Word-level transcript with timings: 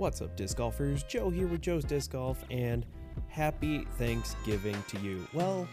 What's 0.00 0.22
up, 0.22 0.34
disc 0.34 0.56
golfers? 0.56 1.02
Joe 1.02 1.28
here 1.28 1.46
with 1.46 1.60
Joe's 1.60 1.84
Disc 1.84 2.12
Golf, 2.12 2.42
and 2.50 2.86
happy 3.28 3.84
Thanksgiving 3.98 4.82
to 4.88 4.98
you. 5.00 5.28
Well, 5.34 5.68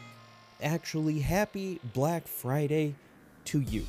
actually, 0.61 1.17
happy 1.17 1.79
Black 1.93 2.27
Friday 2.27 2.93
to 3.45 3.61
you. 3.61 3.85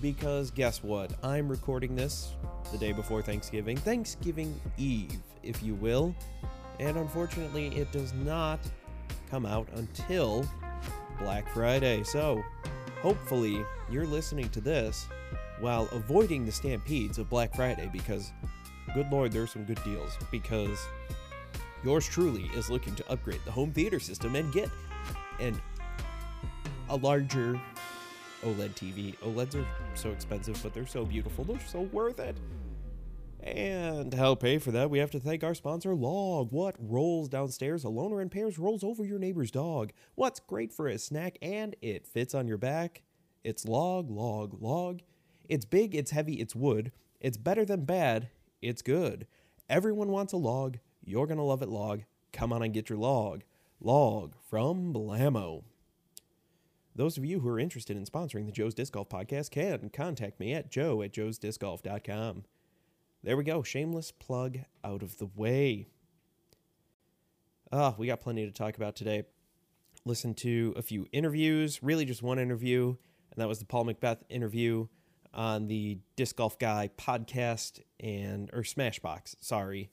Because 0.00 0.50
guess 0.50 0.82
what? 0.82 1.12
I'm 1.22 1.46
recording 1.46 1.94
this 1.94 2.30
the 2.72 2.78
day 2.78 2.92
before 2.92 3.20
Thanksgiving, 3.20 3.76
Thanksgiving 3.76 4.58
Eve, 4.78 5.18
if 5.42 5.62
you 5.62 5.74
will. 5.74 6.14
And 6.80 6.96
unfortunately, 6.96 7.66
it 7.76 7.92
does 7.92 8.14
not 8.14 8.60
come 9.30 9.44
out 9.44 9.68
until 9.74 10.48
Black 11.18 11.46
Friday. 11.52 12.02
So, 12.02 12.42
hopefully, 13.02 13.62
you're 13.90 14.06
listening 14.06 14.48
to 14.48 14.62
this 14.62 15.06
while 15.60 15.86
avoiding 15.92 16.46
the 16.46 16.52
stampedes 16.52 17.18
of 17.18 17.28
Black 17.28 17.54
Friday 17.54 17.90
because, 17.92 18.32
good 18.94 19.10
lord, 19.10 19.32
there's 19.32 19.50
some 19.50 19.64
good 19.64 19.82
deals. 19.84 20.16
Because 20.30 20.78
yours 21.84 22.06
truly 22.06 22.50
is 22.54 22.70
looking 22.70 22.94
to 22.96 23.10
upgrade 23.10 23.40
the 23.44 23.50
home 23.50 23.72
theater 23.72 24.00
system 24.00 24.36
and 24.36 24.52
get 24.52 24.70
an 25.40 25.60
a 26.88 26.96
larger 26.96 27.60
OLED 28.42 28.74
TV. 28.74 29.18
OLEDs 29.18 29.54
are 29.54 29.66
so 29.94 30.10
expensive, 30.10 30.60
but 30.62 30.74
they're 30.74 30.86
so 30.86 31.04
beautiful. 31.04 31.44
They're 31.44 31.60
so 31.60 31.82
worth 31.82 32.20
it. 32.20 32.36
And 33.42 34.10
to 34.12 34.16
help 34.16 34.40
pay 34.40 34.58
for 34.58 34.70
that, 34.70 34.90
we 34.90 35.00
have 35.00 35.10
to 35.12 35.20
thank 35.20 35.42
our 35.42 35.54
sponsor, 35.54 35.94
Log. 35.94 36.52
What 36.52 36.76
rolls 36.78 37.28
downstairs? 37.28 37.82
A 37.82 37.88
loner 37.88 38.20
in 38.20 38.28
pairs 38.28 38.58
rolls 38.58 38.84
over 38.84 39.04
your 39.04 39.18
neighbor's 39.18 39.50
dog. 39.50 39.92
What's 40.14 40.38
great 40.38 40.72
for 40.72 40.86
a 40.86 40.98
snack 40.98 41.38
and 41.42 41.74
it 41.82 42.06
fits 42.06 42.34
on 42.34 42.46
your 42.46 42.58
back? 42.58 43.02
It's 43.42 43.64
Log, 43.64 44.10
Log, 44.10 44.62
Log. 44.62 45.00
It's 45.48 45.64
big, 45.64 45.94
it's 45.94 46.12
heavy, 46.12 46.34
it's 46.34 46.54
wood. 46.54 46.92
It's 47.20 47.36
better 47.36 47.64
than 47.64 47.84
bad, 47.84 48.28
it's 48.62 48.80
good. 48.80 49.26
Everyone 49.68 50.08
wants 50.08 50.32
a 50.32 50.36
log. 50.36 50.78
You're 51.04 51.26
going 51.26 51.38
to 51.38 51.42
love 51.42 51.62
it, 51.62 51.68
Log. 51.68 52.02
Come 52.32 52.52
on 52.52 52.62
and 52.62 52.72
get 52.72 52.88
your 52.88 52.98
log. 52.98 53.42
Log 53.80 54.34
from 54.48 54.94
Blammo. 54.94 55.64
Those 56.94 57.18
of 57.18 57.24
you 57.24 57.40
who 57.40 57.48
are 57.48 57.58
interested 57.58 57.96
in 57.96 58.04
sponsoring 58.04 58.46
the 58.46 58.52
Joe's 58.52 58.74
Disc 58.74 58.92
Golf 58.92 59.08
podcast 59.08 59.50
can 59.50 59.90
contact 59.90 60.38
me 60.38 60.52
at 60.52 60.70
joe 60.70 61.02
at 61.02 61.12
joesdiscgolf.com. 61.12 62.44
There 63.24 63.36
we 63.36 63.44
go. 63.44 63.62
Shameless 63.62 64.12
plug 64.12 64.58
out 64.84 65.02
of 65.02 65.18
the 65.18 65.28
way. 65.34 65.88
Ah, 67.72 67.94
we 67.96 68.08
got 68.08 68.20
plenty 68.20 68.44
to 68.44 68.52
talk 68.52 68.76
about 68.76 68.94
today. 68.94 69.24
Listen 70.04 70.34
to 70.34 70.74
a 70.76 70.82
few 70.82 71.06
interviews, 71.12 71.82
really 71.82 72.04
just 72.04 72.22
one 72.22 72.38
interview, 72.38 72.96
and 73.30 73.40
that 73.40 73.48
was 73.48 73.58
the 73.58 73.64
Paul 73.64 73.86
McBeth 73.86 74.18
interview 74.28 74.88
on 75.34 75.66
the 75.66 75.98
Disc 76.16 76.36
Golf 76.36 76.58
Guy 76.58 76.90
podcast 76.98 77.80
and 78.00 78.50
or 78.52 78.62
Smashbox. 78.62 79.36
Sorry, 79.40 79.90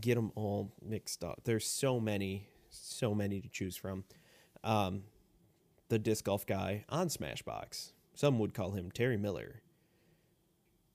get 0.00 0.16
them 0.16 0.32
all 0.34 0.72
mixed 0.82 1.22
up. 1.22 1.42
There's 1.44 1.66
so 1.66 2.00
many, 2.00 2.48
so 2.70 3.14
many 3.14 3.40
to 3.40 3.48
choose 3.48 3.76
from. 3.76 4.04
Um, 4.62 5.04
the 5.88 5.98
Disc 5.98 6.24
Golf 6.24 6.46
Guy 6.46 6.84
on 6.88 7.08
Smashbox. 7.08 7.92
Some 8.14 8.38
would 8.38 8.54
call 8.54 8.72
him 8.72 8.90
Terry 8.90 9.16
Miller 9.16 9.62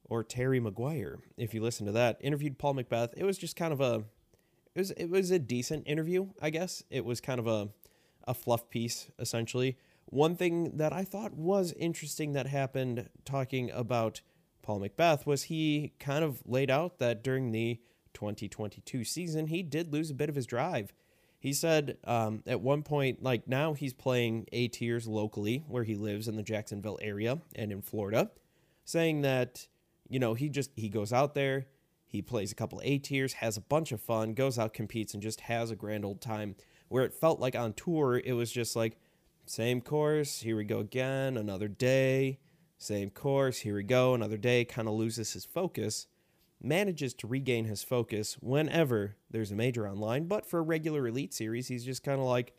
or 0.03 0.23
Terry 0.23 0.59
McGuire. 0.59 1.17
If 1.37 1.53
you 1.53 1.61
listen 1.61 1.85
to 1.85 1.91
that, 1.93 2.17
interviewed 2.21 2.57
Paul 2.57 2.75
McBeth. 2.75 3.13
It 3.15 3.23
was 3.23 3.37
just 3.37 3.55
kind 3.55 3.71
of 3.71 3.81
a 3.81 4.03
it 4.75 4.79
was 4.79 4.91
it 4.91 5.09
was 5.09 5.31
a 5.31 5.39
decent 5.39 5.87
interview, 5.87 6.27
I 6.41 6.49
guess. 6.49 6.83
It 6.89 7.05
was 7.05 7.21
kind 7.21 7.39
of 7.39 7.47
a 7.47 7.69
a 8.27 8.33
fluff 8.33 8.69
piece 8.69 9.09
essentially. 9.19 9.77
One 10.09 10.35
thing 10.35 10.77
that 10.77 10.91
I 10.91 11.03
thought 11.03 11.33
was 11.33 11.71
interesting 11.73 12.33
that 12.33 12.47
happened 12.47 13.09
talking 13.25 13.69
about 13.71 14.21
Paul 14.61 14.81
McBeth 14.81 15.25
was 15.25 15.43
he 15.43 15.93
kind 15.99 16.23
of 16.23 16.41
laid 16.45 16.71
out 16.71 16.99
that 16.99 17.23
during 17.23 17.51
the 17.51 17.79
2022 18.13 19.03
season, 19.03 19.47
he 19.47 19.61
did 19.61 19.93
lose 19.93 20.09
a 20.09 20.15
bit 20.15 20.29
of 20.29 20.35
his 20.35 20.47
drive. 20.47 20.93
He 21.39 21.53
said 21.53 21.97
um, 22.03 22.43
at 22.47 22.59
one 22.59 22.83
point, 22.83 23.23
like 23.23 23.47
now 23.47 23.73
he's 23.73 23.93
playing 23.93 24.47
A 24.51 24.67
tiers 24.67 25.07
locally 25.07 25.63
where 25.67 25.83
he 25.83 25.95
lives 25.95 26.27
in 26.27 26.35
the 26.35 26.43
Jacksonville 26.43 26.99
area 27.01 27.39
and 27.55 27.71
in 27.71 27.81
Florida, 27.81 28.31
saying 28.83 29.21
that 29.21 29.67
you 30.09 30.19
know, 30.19 30.33
he 30.33 30.49
just 30.49 30.71
he 30.75 30.89
goes 30.89 31.13
out 31.13 31.35
there, 31.35 31.67
he 32.07 32.21
plays 32.21 32.51
a 32.51 32.55
couple 32.55 32.81
A 32.83 32.97
tiers, 32.97 33.33
has 33.33 33.55
a 33.55 33.61
bunch 33.61 33.91
of 33.91 34.01
fun, 34.01 34.33
goes 34.33 34.57
out, 34.57 34.73
competes, 34.73 35.13
and 35.13 35.23
just 35.23 35.41
has 35.41 35.71
a 35.71 35.75
grand 35.75 36.03
old 36.03 36.19
time. 36.19 36.55
Where 36.89 37.03
it 37.03 37.13
felt 37.13 37.39
like 37.39 37.55
on 37.55 37.73
tour, 37.73 38.17
it 38.17 38.33
was 38.33 38.51
just 38.51 38.75
like 38.75 38.97
same 39.49 39.81
course, 39.81 40.41
here 40.41 40.55
we 40.55 40.63
go 40.63 40.77
again, 40.77 41.35
another 41.35 41.67
day, 41.67 42.37
same 42.77 43.09
course, 43.09 43.57
here 43.57 43.73
we 43.73 43.83
go, 43.83 44.13
another 44.13 44.37
day. 44.37 44.63
Kind 44.63 44.87
of 44.87 44.93
loses 44.93 45.33
his 45.33 45.43
focus. 45.43 46.05
Manages 46.61 47.15
to 47.15 47.25
regain 47.25 47.65
his 47.65 47.81
focus 47.81 48.37
whenever 48.41 49.15
there's 49.31 49.49
a 49.49 49.55
major 49.55 49.89
online, 49.89 50.27
but 50.27 50.45
for 50.45 50.59
a 50.59 50.61
regular 50.61 51.07
elite 51.07 51.33
series, 51.33 51.67
he's 51.67 51.83
just 51.83 52.03
kind 52.03 52.19
of 52.19 52.27
like, 52.27 52.53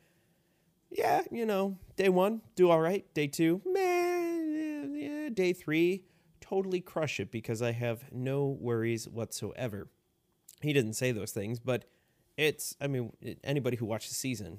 yeah, 0.91 1.23
you 1.31 1.47
know, 1.47 1.79
day 1.95 2.09
one, 2.09 2.41
do 2.57 2.69
all 2.71 2.81
right. 2.81 3.07
Day 3.15 3.29
two, 3.29 3.63
man, 3.65 4.93
yeah, 4.97 5.29
day 5.33 5.53
three, 5.53 6.03
totally 6.41 6.81
crush 6.81 7.21
it 7.21 7.31
because 7.31 7.63
I 7.63 7.71
have 7.71 8.11
no 8.11 8.49
worries 8.49 9.09
whatsoever. 9.09 9.87
He 10.61 10.73
didn't 10.73 10.95
say 10.95 11.13
those 11.13 11.31
things, 11.31 11.61
but 11.61 11.85
it's, 12.37 12.75
I 12.81 12.89
mean, 12.89 13.13
anybody 13.45 13.77
who 13.77 13.87
watched 13.87 14.09
the 14.09 14.17
season, 14.17 14.59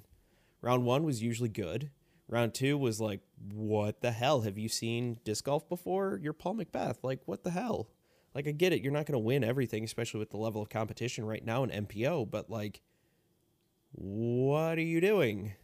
round 0.62 0.86
one 0.86 1.04
was 1.04 1.22
usually 1.22 1.50
good. 1.50 1.92
Round 2.32 2.54
two 2.54 2.78
was 2.78 3.02
like, 3.02 3.20
what 3.54 4.00
the 4.00 4.12
hell? 4.12 4.42
Have 4.42 4.58
you 4.58 4.70
seen 4.70 5.20
disc 5.26 5.44
golf 5.44 5.68
before? 5.68 6.18
You're 6.24 6.32
Paul 6.32 6.56
McBeth. 6.56 7.00
Like, 7.04 7.20
what 7.26 7.44
the 7.44 7.52
hell? 7.52 7.90
Like, 8.34 8.48
I 8.48 8.52
get 8.52 8.72
it. 8.72 8.82
You're 8.82 8.94
not 8.94 9.06
going 9.06 9.14
to 9.14 9.20
win 9.20 9.44
everything, 9.44 9.84
especially 9.84 10.22
with 10.22 10.30
the 10.30 10.38
level 10.38 10.62
of 10.62 10.70
competition 10.70 11.26
right 11.26 11.46
now 11.46 11.66
in 11.66 11.86
MPO, 11.86 12.32
but 12.32 12.50
like, 12.50 12.82
what 13.92 14.78
are 14.78 14.82
you 14.82 15.02
doing? 15.02 15.56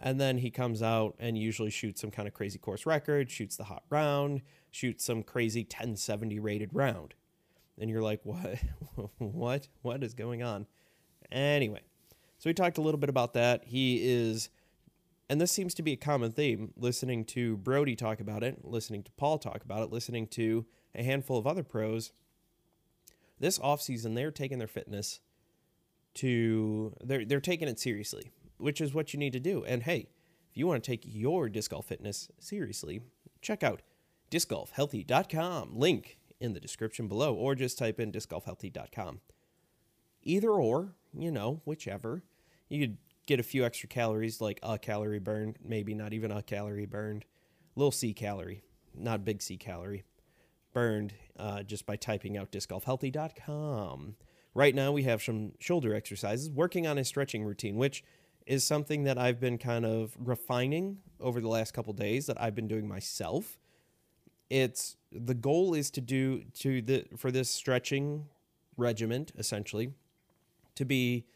And 0.00 0.20
then 0.20 0.38
he 0.38 0.50
comes 0.50 0.82
out 0.82 1.14
and 1.20 1.38
usually 1.38 1.70
shoots 1.70 2.00
some 2.00 2.10
kind 2.10 2.26
of 2.26 2.34
crazy 2.34 2.58
course 2.58 2.84
record, 2.84 3.30
shoots 3.30 3.56
the 3.56 3.64
hot 3.64 3.84
round, 3.88 4.42
shoots 4.72 5.04
some 5.04 5.22
crazy 5.22 5.60
1070 5.60 6.40
rated 6.40 6.70
round. 6.72 7.14
And 7.78 7.88
you're 7.88 8.02
like, 8.02 8.20
what? 8.24 8.58
what? 9.18 9.68
What 9.82 10.02
is 10.02 10.14
going 10.14 10.42
on? 10.42 10.66
Anyway, 11.30 11.82
so 12.38 12.50
we 12.50 12.54
talked 12.54 12.78
a 12.78 12.80
little 12.80 12.98
bit 12.98 13.10
about 13.10 13.34
that. 13.34 13.64
He 13.64 14.00
is, 14.02 14.48
and 15.30 15.40
this 15.40 15.50
seems 15.50 15.72
to 15.74 15.82
be 15.82 15.92
a 15.92 15.96
common 15.96 16.32
theme, 16.32 16.74
listening 16.76 17.24
to 17.26 17.56
Brody 17.56 17.96
talk 17.96 18.20
about 18.20 18.44
it, 18.44 18.64
listening 18.64 19.02
to 19.04 19.12
Paul 19.12 19.38
talk 19.38 19.64
about 19.64 19.82
it, 19.82 19.90
listening 19.90 20.26
to 20.28 20.66
a 20.94 21.02
handful 21.02 21.38
of 21.38 21.46
other 21.46 21.62
pros. 21.62 22.12
This 23.38 23.58
offseason, 23.58 24.14
they're 24.14 24.30
taking 24.30 24.58
their 24.58 24.68
fitness 24.68 25.20
to, 26.16 26.94
they're, 27.02 27.24
they're 27.24 27.40
taking 27.40 27.68
it 27.68 27.80
seriously 27.80 28.32
which 28.60 28.80
is 28.80 28.94
what 28.94 29.12
you 29.12 29.18
need 29.18 29.32
to 29.32 29.40
do. 29.40 29.64
And 29.64 29.82
hey, 29.82 30.08
if 30.50 30.56
you 30.56 30.66
want 30.66 30.82
to 30.82 30.90
take 30.90 31.02
your 31.04 31.48
disc 31.48 31.70
golf 31.70 31.86
fitness 31.86 32.28
seriously, 32.38 33.00
check 33.40 33.62
out 33.62 33.82
discgolfhealthy.com. 34.30 35.70
Link 35.74 36.18
in 36.38 36.52
the 36.52 36.60
description 36.60 37.08
below, 37.08 37.34
or 37.34 37.54
just 37.54 37.78
type 37.78 38.00
in 38.00 38.12
discgolfhealthy.com. 38.12 39.20
Either 40.22 40.50
or, 40.50 40.94
you 41.16 41.30
know, 41.30 41.60
whichever. 41.64 42.22
You 42.68 42.86
could 42.86 42.98
get 43.30 43.38
a 43.38 43.44
few 43.44 43.64
extra 43.64 43.88
calories, 43.88 44.40
like 44.40 44.58
a 44.60 44.76
calorie 44.76 45.20
burned, 45.20 45.56
maybe 45.64 45.94
not 45.94 46.12
even 46.12 46.32
a 46.32 46.42
calorie 46.42 46.84
burned, 46.84 47.24
little 47.76 47.92
C 47.92 48.12
calorie, 48.12 48.64
not 48.92 49.24
big 49.24 49.40
C 49.40 49.56
calorie, 49.56 50.02
burned 50.72 51.14
uh, 51.38 51.62
just 51.62 51.86
by 51.86 51.94
typing 51.94 52.36
out 52.36 52.50
discgolfhealthy.com. 52.50 54.16
Right 54.52 54.74
now, 54.74 54.90
we 54.90 55.04
have 55.04 55.22
some 55.22 55.52
shoulder 55.60 55.94
exercises, 55.94 56.50
working 56.50 56.88
on 56.88 56.98
a 56.98 57.04
stretching 57.04 57.44
routine, 57.44 57.76
which 57.76 58.02
is 58.46 58.66
something 58.66 59.04
that 59.04 59.16
I've 59.16 59.38
been 59.38 59.58
kind 59.58 59.86
of 59.86 60.12
refining 60.18 60.98
over 61.20 61.40
the 61.40 61.48
last 61.48 61.72
couple 61.72 61.92
days 61.92 62.26
that 62.26 62.40
I've 62.40 62.56
been 62.56 62.66
doing 62.66 62.88
myself. 62.88 63.60
It's 64.48 64.96
the 65.12 65.34
goal 65.34 65.74
is 65.74 65.92
to 65.92 66.00
do 66.00 66.42
to 66.54 66.82
the 66.82 67.04
for 67.16 67.30
this 67.30 67.48
stretching 67.48 68.26
regiment 68.76 69.30
essentially 69.38 69.92
to 70.74 70.84
be 70.84 71.26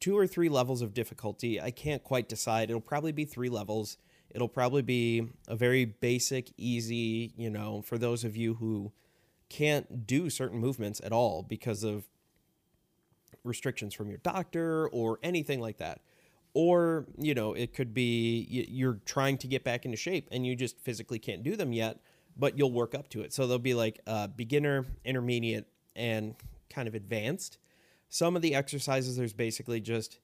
two 0.00 0.16
or 0.16 0.26
three 0.26 0.48
levels 0.48 0.82
of 0.82 0.94
difficulty. 0.94 1.60
I 1.60 1.70
can't 1.70 2.02
quite 2.02 2.28
decide. 2.28 2.70
It'll 2.70 2.80
probably 2.80 3.12
be 3.12 3.24
three 3.24 3.50
levels. 3.50 3.98
It'll 4.30 4.48
probably 4.48 4.82
be 4.82 5.28
a 5.46 5.56
very 5.56 5.84
basic, 5.84 6.50
easy, 6.56 7.32
you 7.36 7.50
know, 7.50 7.82
for 7.82 7.98
those 7.98 8.24
of 8.24 8.36
you 8.36 8.54
who 8.54 8.92
can't 9.48 10.06
do 10.06 10.30
certain 10.30 10.58
movements 10.58 11.00
at 11.04 11.12
all 11.12 11.42
because 11.42 11.82
of 11.82 12.04
restrictions 13.44 13.94
from 13.94 14.08
your 14.08 14.18
doctor 14.18 14.88
or 14.88 15.18
anything 15.22 15.60
like 15.60 15.78
that 15.78 16.00
or 16.54 17.06
you 17.16 17.34
know 17.34 17.54
it 17.54 17.72
could 17.74 17.94
be 17.94 18.46
you're 18.50 19.00
trying 19.04 19.38
to 19.38 19.46
get 19.46 19.64
back 19.64 19.84
into 19.84 19.96
shape 19.96 20.28
and 20.30 20.46
you 20.46 20.54
just 20.54 20.78
physically 20.78 21.18
can't 21.18 21.42
do 21.42 21.56
them 21.56 21.72
yet 21.72 22.00
but 22.36 22.58
you'll 22.58 22.72
work 22.72 22.94
up 22.94 23.08
to 23.08 23.22
it 23.22 23.32
so 23.32 23.46
they'll 23.46 23.58
be 23.58 23.74
like 23.74 24.00
uh, 24.06 24.26
beginner 24.26 24.84
intermediate 25.04 25.66
and 25.96 26.34
kind 26.68 26.86
of 26.88 26.94
advanced 26.94 27.58
some 28.10 28.36
of 28.36 28.42
the 28.42 28.54
exercises 28.54 29.16
there's 29.16 29.32
basically 29.32 29.80
just 29.80 30.18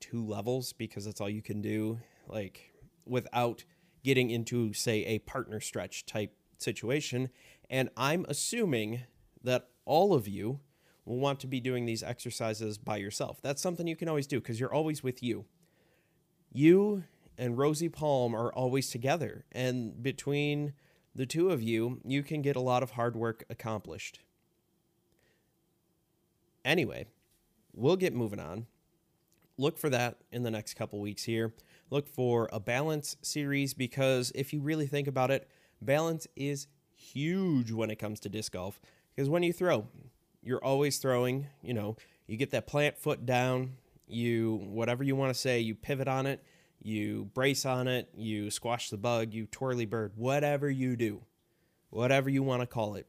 two 0.00 0.24
levels 0.24 0.72
because 0.72 1.04
that's 1.04 1.20
all 1.20 1.28
you 1.28 1.42
can 1.42 1.60
do 1.60 1.98
like 2.26 2.72
without 3.04 3.64
getting 4.02 4.30
into 4.30 4.72
say 4.72 5.04
a 5.04 5.18
partner 5.20 5.60
stretch 5.60 6.06
type 6.06 6.34
situation 6.58 7.28
and 7.68 7.90
i'm 7.96 8.24
assuming 8.28 9.02
that 9.44 9.68
all 9.84 10.14
of 10.14 10.26
you 10.26 10.60
will 11.04 11.18
want 11.18 11.40
to 11.40 11.46
be 11.46 11.60
doing 11.60 11.84
these 11.84 12.02
exercises 12.02 12.78
by 12.78 12.96
yourself. 12.96 13.40
That's 13.42 13.62
something 13.62 13.86
you 13.86 13.96
can 13.96 14.08
always 14.08 14.26
do 14.26 14.40
because 14.40 14.60
you're 14.60 14.72
always 14.72 15.02
with 15.02 15.22
you. 15.22 15.46
You 16.52 17.04
and 17.36 17.58
Rosie 17.58 17.88
Palm 17.88 18.34
are 18.34 18.52
always 18.52 18.90
together, 18.90 19.44
and 19.52 20.02
between 20.02 20.74
the 21.14 21.26
two 21.26 21.50
of 21.50 21.62
you, 21.62 22.00
you 22.04 22.22
can 22.22 22.42
get 22.42 22.56
a 22.56 22.60
lot 22.60 22.82
of 22.82 22.92
hard 22.92 23.16
work 23.16 23.44
accomplished. 23.50 24.20
Anyway, 26.64 27.06
we'll 27.72 27.96
get 27.96 28.14
moving 28.14 28.40
on. 28.40 28.66
Look 29.58 29.78
for 29.78 29.90
that 29.90 30.18
in 30.30 30.42
the 30.42 30.50
next 30.50 30.74
couple 30.74 31.00
weeks 31.00 31.24
here. 31.24 31.52
Look 31.90 32.08
for 32.08 32.48
a 32.52 32.60
balance 32.60 33.16
series 33.22 33.74
because 33.74 34.32
if 34.34 34.52
you 34.52 34.60
really 34.60 34.86
think 34.86 35.06
about 35.06 35.30
it, 35.30 35.48
balance 35.80 36.26
is 36.36 36.66
huge 36.94 37.70
when 37.70 37.90
it 37.90 37.96
comes 37.96 38.20
to 38.20 38.28
disc 38.28 38.52
golf. 38.52 38.80
Because 39.14 39.28
when 39.28 39.42
you 39.42 39.52
throw, 39.52 39.86
you're 40.42 40.64
always 40.64 40.98
throwing, 40.98 41.48
you 41.62 41.74
know, 41.74 41.96
you 42.26 42.36
get 42.36 42.50
that 42.52 42.66
plant 42.66 42.96
foot 42.96 43.26
down, 43.26 43.74
you, 44.06 44.60
whatever 44.64 45.04
you 45.04 45.14
want 45.16 45.34
to 45.34 45.38
say, 45.38 45.60
you 45.60 45.74
pivot 45.74 46.08
on 46.08 46.26
it, 46.26 46.42
you 46.82 47.30
brace 47.34 47.66
on 47.66 47.88
it, 47.88 48.08
you 48.16 48.50
squash 48.50 48.90
the 48.90 48.96
bug, 48.96 49.34
you 49.34 49.46
twirly 49.46 49.86
bird, 49.86 50.12
whatever 50.16 50.70
you 50.70 50.96
do, 50.96 51.22
whatever 51.90 52.30
you 52.30 52.42
want 52.42 52.62
to 52.62 52.66
call 52.66 52.94
it. 52.94 53.06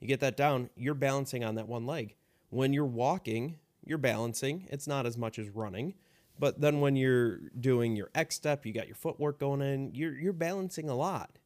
You 0.00 0.08
get 0.08 0.20
that 0.20 0.36
down, 0.36 0.70
you're 0.76 0.94
balancing 0.94 1.44
on 1.44 1.54
that 1.56 1.68
one 1.68 1.86
leg. 1.86 2.14
When 2.54 2.72
you're 2.72 2.84
walking, 2.84 3.58
you're 3.84 3.98
balancing. 3.98 4.68
It's 4.70 4.86
not 4.86 5.06
as 5.06 5.18
much 5.18 5.40
as 5.40 5.50
running. 5.50 5.94
But 6.38 6.60
then 6.60 6.80
when 6.80 6.94
you're 6.94 7.38
doing 7.58 7.96
your 7.96 8.10
X 8.14 8.36
step, 8.36 8.64
you 8.64 8.72
got 8.72 8.86
your 8.86 8.94
footwork 8.94 9.40
going 9.40 9.60
in, 9.60 9.92
you're 9.92 10.16
you're 10.16 10.32
balancing 10.32 10.88
a 10.88 10.94
lot. 10.94 11.40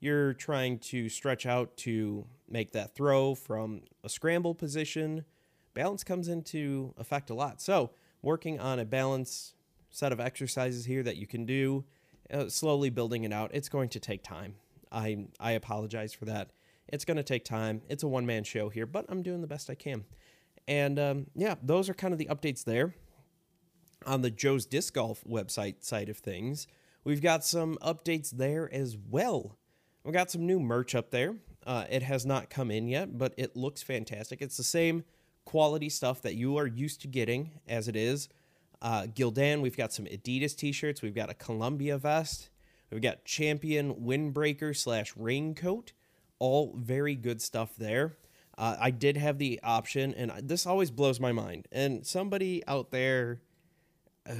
You're 0.00 0.34
trying 0.34 0.78
to 0.80 1.08
stretch 1.08 1.46
out 1.46 1.78
to 1.78 2.26
make 2.46 2.72
that 2.72 2.94
throw 2.94 3.34
from 3.34 3.84
a 4.04 4.10
scramble 4.10 4.54
position. 4.54 5.24
Balance 5.72 6.04
comes 6.04 6.28
into 6.28 6.92
effect 6.98 7.30
a 7.30 7.34
lot. 7.34 7.62
So, 7.62 7.92
working 8.20 8.60
on 8.60 8.78
a 8.78 8.84
balance 8.84 9.54
set 9.88 10.12
of 10.12 10.20
exercises 10.20 10.84
here 10.84 11.02
that 11.02 11.16
you 11.16 11.26
can 11.26 11.46
do, 11.46 11.86
uh, 12.30 12.50
slowly 12.50 12.90
building 12.90 13.24
it 13.24 13.32
out. 13.32 13.50
It's 13.54 13.70
going 13.70 13.88
to 13.88 13.98
take 13.98 14.22
time. 14.22 14.56
I 14.92 15.24
I 15.40 15.52
apologize 15.52 16.12
for 16.12 16.26
that. 16.26 16.50
It's 16.86 17.06
going 17.06 17.16
to 17.16 17.22
take 17.22 17.46
time. 17.46 17.80
It's 17.88 18.02
a 18.02 18.08
one 18.08 18.26
man 18.26 18.44
show 18.44 18.68
here, 18.68 18.84
but 18.84 19.06
I'm 19.08 19.22
doing 19.22 19.40
the 19.40 19.46
best 19.46 19.70
I 19.70 19.74
can. 19.74 20.04
And 20.68 20.98
um, 20.98 21.26
yeah, 21.34 21.54
those 21.62 21.88
are 21.88 21.94
kind 21.94 22.12
of 22.12 22.18
the 22.18 22.26
updates 22.26 22.64
there. 22.64 22.94
On 24.06 24.22
the 24.22 24.30
Joe's 24.30 24.64
Disc 24.64 24.94
Golf 24.94 25.22
website 25.24 25.84
side 25.84 26.08
of 26.08 26.16
things, 26.18 26.66
we've 27.04 27.20
got 27.20 27.44
some 27.44 27.76
updates 27.82 28.30
there 28.30 28.72
as 28.72 28.96
well. 28.96 29.58
We've 30.04 30.14
got 30.14 30.30
some 30.30 30.46
new 30.46 30.58
merch 30.58 30.94
up 30.94 31.10
there. 31.10 31.36
Uh, 31.66 31.84
it 31.90 32.02
has 32.02 32.24
not 32.24 32.48
come 32.48 32.70
in 32.70 32.88
yet, 32.88 33.18
but 33.18 33.34
it 33.36 33.56
looks 33.56 33.82
fantastic. 33.82 34.40
It's 34.40 34.56
the 34.56 34.64
same 34.64 35.04
quality 35.44 35.88
stuff 35.88 36.22
that 36.22 36.34
you 36.34 36.56
are 36.56 36.66
used 36.66 37.02
to 37.02 37.08
getting 37.08 37.50
as 37.68 37.88
it 37.88 37.96
is. 37.96 38.28
Uh, 38.80 39.02
Gildan, 39.02 39.60
we've 39.60 39.76
got 39.76 39.92
some 39.92 40.06
Adidas 40.06 40.56
t-shirts. 40.56 41.02
We've 41.02 41.14
got 41.14 41.28
a 41.28 41.34
Columbia 41.34 41.98
vest. 41.98 42.48
We've 42.90 43.02
got 43.02 43.24
Champion 43.24 43.94
windbreaker 43.96 44.74
slash 44.76 45.14
raincoat. 45.16 45.92
All 46.38 46.74
very 46.76 47.14
good 47.14 47.42
stuff 47.42 47.76
there. 47.76 48.16
Uh, 48.56 48.76
I 48.78 48.90
did 48.90 49.16
have 49.16 49.38
the 49.38 49.60
option, 49.62 50.14
and 50.14 50.32
this 50.48 50.66
always 50.66 50.90
blows 50.90 51.18
my 51.18 51.32
mind. 51.32 51.68
And 51.72 52.06
somebody 52.06 52.62
out 52.66 52.90
there 52.90 53.40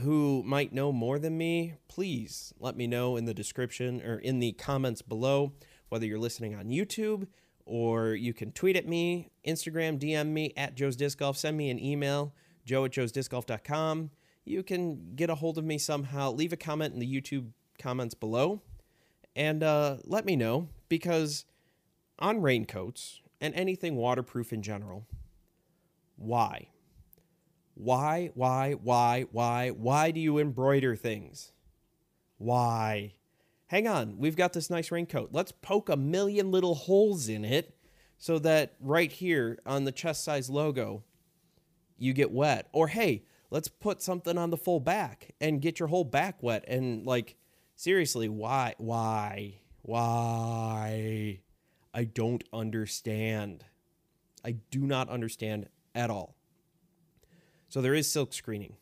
who 0.02 0.42
might 0.44 0.72
know 0.72 0.92
more 0.92 1.18
than 1.18 1.38
me, 1.38 1.74
please 1.88 2.52
let 2.58 2.76
me 2.76 2.86
know 2.86 3.16
in 3.16 3.24
the 3.24 3.34
description 3.34 4.02
or 4.02 4.18
in 4.18 4.38
the 4.40 4.52
comments 4.52 5.02
below, 5.02 5.52
whether 5.88 6.06
you're 6.06 6.18
listening 6.18 6.54
on 6.54 6.66
YouTube 6.66 7.26
or 7.64 8.14
you 8.14 8.34
can 8.34 8.52
tweet 8.52 8.76
at 8.76 8.86
me, 8.86 9.30
Instagram, 9.46 9.98
DM 9.98 10.28
me 10.28 10.52
at 10.56 10.74
Joe's 10.74 10.96
Disc 10.96 11.18
Golf, 11.18 11.36
send 11.36 11.56
me 11.56 11.70
an 11.70 11.82
email, 11.82 12.34
joe 12.64 12.84
at 12.84 12.92
joe'sdiscgolf.com. 12.92 14.10
You 14.44 14.62
can 14.62 15.14
get 15.14 15.30
a 15.30 15.36
hold 15.36 15.58
of 15.58 15.64
me 15.64 15.78
somehow. 15.78 16.32
Leave 16.32 16.52
a 16.52 16.56
comment 16.56 16.94
in 16.94 17.00
the 17.00 17.06
YouTube 17.06 17.50
comments 17.78 18.14
below 18.14 18.60
and 19.36 19.62
uh, 19.62 19.96
let 20.04 20.24
me 20.24 20.36
know 20.36 20.68
because 20.88 21.44
on 22.18 22.42
raincoats, 22.42 23.20
and 23.40 23.54
anything 23.54 23.96
waterproof 23.96 24.52
in 24.52 24.62
general. 24.62 25.06
Why? 26.16 26.68
Why, 27.74 28.30
why, 28.34 28.72
why, 28.72 29.26
why, 29.32 29.70
why 29.70 30.10
do 30.10 30.20
you 30.20 30.38
embroider 30.38 30.94
things? 30.96 31.52
Why? 32.36 33.14
Hang 33.68 33.86
on, 33.86 34.18
we've 34.18 34.36
got 34.36 34.52
this 34.52 34.68
nice 34.68 34.90
raincoat. 34.90 35.30
Let's 35.32 35.52
poke 35.52 35.88
a 35.88 35.96
million 35.96 36.50
little 36.50 36.74
holes 36.74 37.28
in 37.28 37.44
it 37.44 37.74
so 38.18 38.38
that 38.40 38.74
right 38.80 39.10
here 39.10 39.58
on 39.64 39.84
the 39.84 39.92
chest 39.92 40.24
size 40.24 40.50
logo, 40.50 41.04
you 41.96 42.12
get 42.12 42.30
wet. 42.30 42.68
Or 42.72 42.88
hey, 42.88 43.24
let's 43.50 43.68
put 43.68 44.02
something 44.02 44.36
on 44.36 44.50
the 44.50 44.56
full 44.56 44.80
back 44.80 45.34
and 45.40 45.62
get 45.62 45.78
your 45.78 45.88
whole 45.88 46.04
back 46.04 46.42
wet. 46.42 46.64
And 46.68 47.06
like, 47.06 47.36
seriously, 47.76 48.28
why, 48.28 48.74
why, 48.76 49.60
why? 49.82 51.40
I 51.92 52.04
don't 52.04 52.44
understand. 52.52 53.64
I 54.44 54.52
do 54.70 54.80
not 54.80 55.08
understand 55.08 55.68
at 55.94 56.10
all. 56.10 56.36
So 57.68 57.80
there 57.80 57.94
is 57.94 58.10
silk 58.10 58.32
screening, 58.32 58.76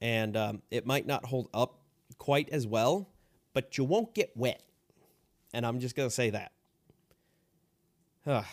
and 0.00 0.36
um, 0.36 0.62
it 0.70 0.86
might 0.86 1.06
not 1.06 1.26
hold 1.26 1.48
up 1.54 1.80
quite 2.18 2.48
as 2.50 2.66
well, 2.66 3.08
but 3.54 3.78
you 3.78 3.84
won't 3.84 4.14
get 4.14 4.36
wet. 4.36 4.62
And 5.54 5.64
I'm 5.64 5.80
just 5.80 5.96
gonna 5.96 6.10
say 6.10 6.30
that. 6.30 6.52
Ugh, 8.26 8.44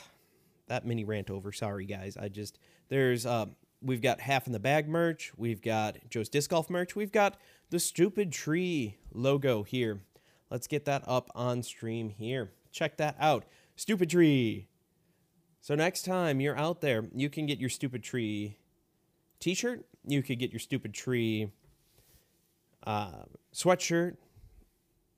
that 0.68 0.86
mini 0.86 1.04
rant 1.04 1.30
over. 1.30 1.52
Sorry 1.52 1.86
guys. 1.86 2.18
I 2.18 2.30
just 2.30 2.60
there's 2.88 3.26
um, 3.26 3.56
we've 3.82 4.02
got 4.02 4.22
half 4.22 4.48
in 4.48 4.54
the 4.54 4.60
bag 4.60 4.88
merch. 4.88 5.32
We've 5.36 5.62
got 5.62 5.98
Joe's 6.10 6.30
disc 6.30 6.50
golf 6.50 6.70
merch. 6.70 6.96
We've 6.96 7.12
got 7.12 7.38
the 7.70 7.80
stupid 7.80 8.32
tree 8.32 8.98
logo 9.14 9.64
here. 9.64 10.02
Let's 10.50 10.68
get 10.68 10.86
that 10.86 11.04
up 11.08 11.30
on 11.36 11.64
stream 11.64 12.10
here 12.10 12.52
check 12.76 12.98
that 12.98 13.16
out. 13.20 13.46
Stupid 13.76 14.10
Tree. 14.10 14.68
So 15.62 15.74
next 15.74 16.04
time 16.04 16.40
you're 16.42 16.58
out 16.58 16.82
there, 16.82 17.06
you 17.16 17.30
can 17.30 17.46
get 17.46 17.60
your 17.60 17.70
Stupid 17.70 18.04
Tree 18.04 18.58
t-shirt. 19.40 19.86
You 20.06 20.22
could 20.22 20.40
get 20.40 20.52
your 20.52 20.60
Stupid 20.60 20.94
Tree 20.94 21.52
uh, 22.86 23.24
sweatshirt. 23.54 24.18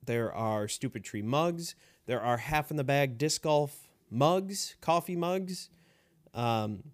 There 0.06 0.32
are 0.32 0.68
Stupid 0.68 1.04
Tree 1.04 1.20
mugs. 1.20 1.74
There 2.06 2.22
are 2.22 2.38
half 2.38 2.70
in 2.70 2.76
the 2.78 2.84
bag 2.84 3.18
disc 3.18 3.42
golf 3.42 3.88
mugs, 4.10 4.76
coffee 4.80 5.16
mugs. 5.16 5.68
Um, 6.32 6.84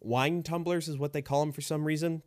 wine 0.00 0.42
tumblers 0.42 0.88
is 0.88 0.98
what 0.98 1.12
they 1.12 1.22
call 1.22 1.40
them 1.40 1.52
for 1.52 1.60
some 1.60 1.84
reason. 1.84 2.22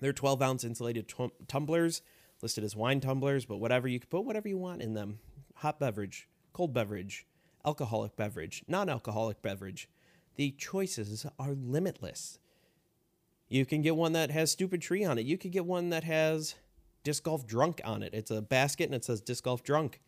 They're 0.00 0.12
12 0.12 0.42
ounce 0.42 0.64
insulated 0.64 1.08
t- 1.08 1.32
tumblers 1.48 2.02
listed 2.42 2.62
as 2.62 2.76
wine 2.76 3.00
tumblers, 3.00 3.46
but 3.46 3.56
whatever 3.56 3.88
you 3.88 3.98
can 3.98 4.08
put 4.08 4.24
whatever 4.24 4.48
you 4.48 4.58
want 4.58 4.82
in 4.82 4.94
them. 4.94 5.18
Hot 5.56 5.80
beverage, 5.80 6.28
cold 6.52 6.72
beverage, 6.72 7.26
alcoholic 7.64 8.16
beverage, 8.16 8.64
non 8.68 8.88
alcoholic 8.88 9.42
beverage. 9.42 9.88
The 10.36 10.52
choices 10.52 11.26
are 11.38 11.52
limitless. 11.52 12.38
You 13.48 13.64
can 13.64 13.82
get 13.82 13.96
one 13.96 14.12
that 14.12 14.30
has 14.30 14.52
Stupid 14.52 14.82
Tree 14.82 15.04
on 15.04 15.18
it. 15.18 15.26
You 15.26 15.38
could 15.38 15.52
get 15.52 15.64
one 15.64 15.90
that 15.90 16.04
has 16.04 16.54
Disc 17.02 17.24
Golf 17.24 17.46
Drunk 17.46 17.80
on 17.84 18.02
it. 18.02 18.14
It's 18.14 18.30
a 18.30 18.42
basket 18.42 18.84
and 18.84 18.94
it 18.94 19.04
says 19.04 19.20
Disc 19.20 19.42
Golf 19.44 19.62
Drunk 19.62 20.00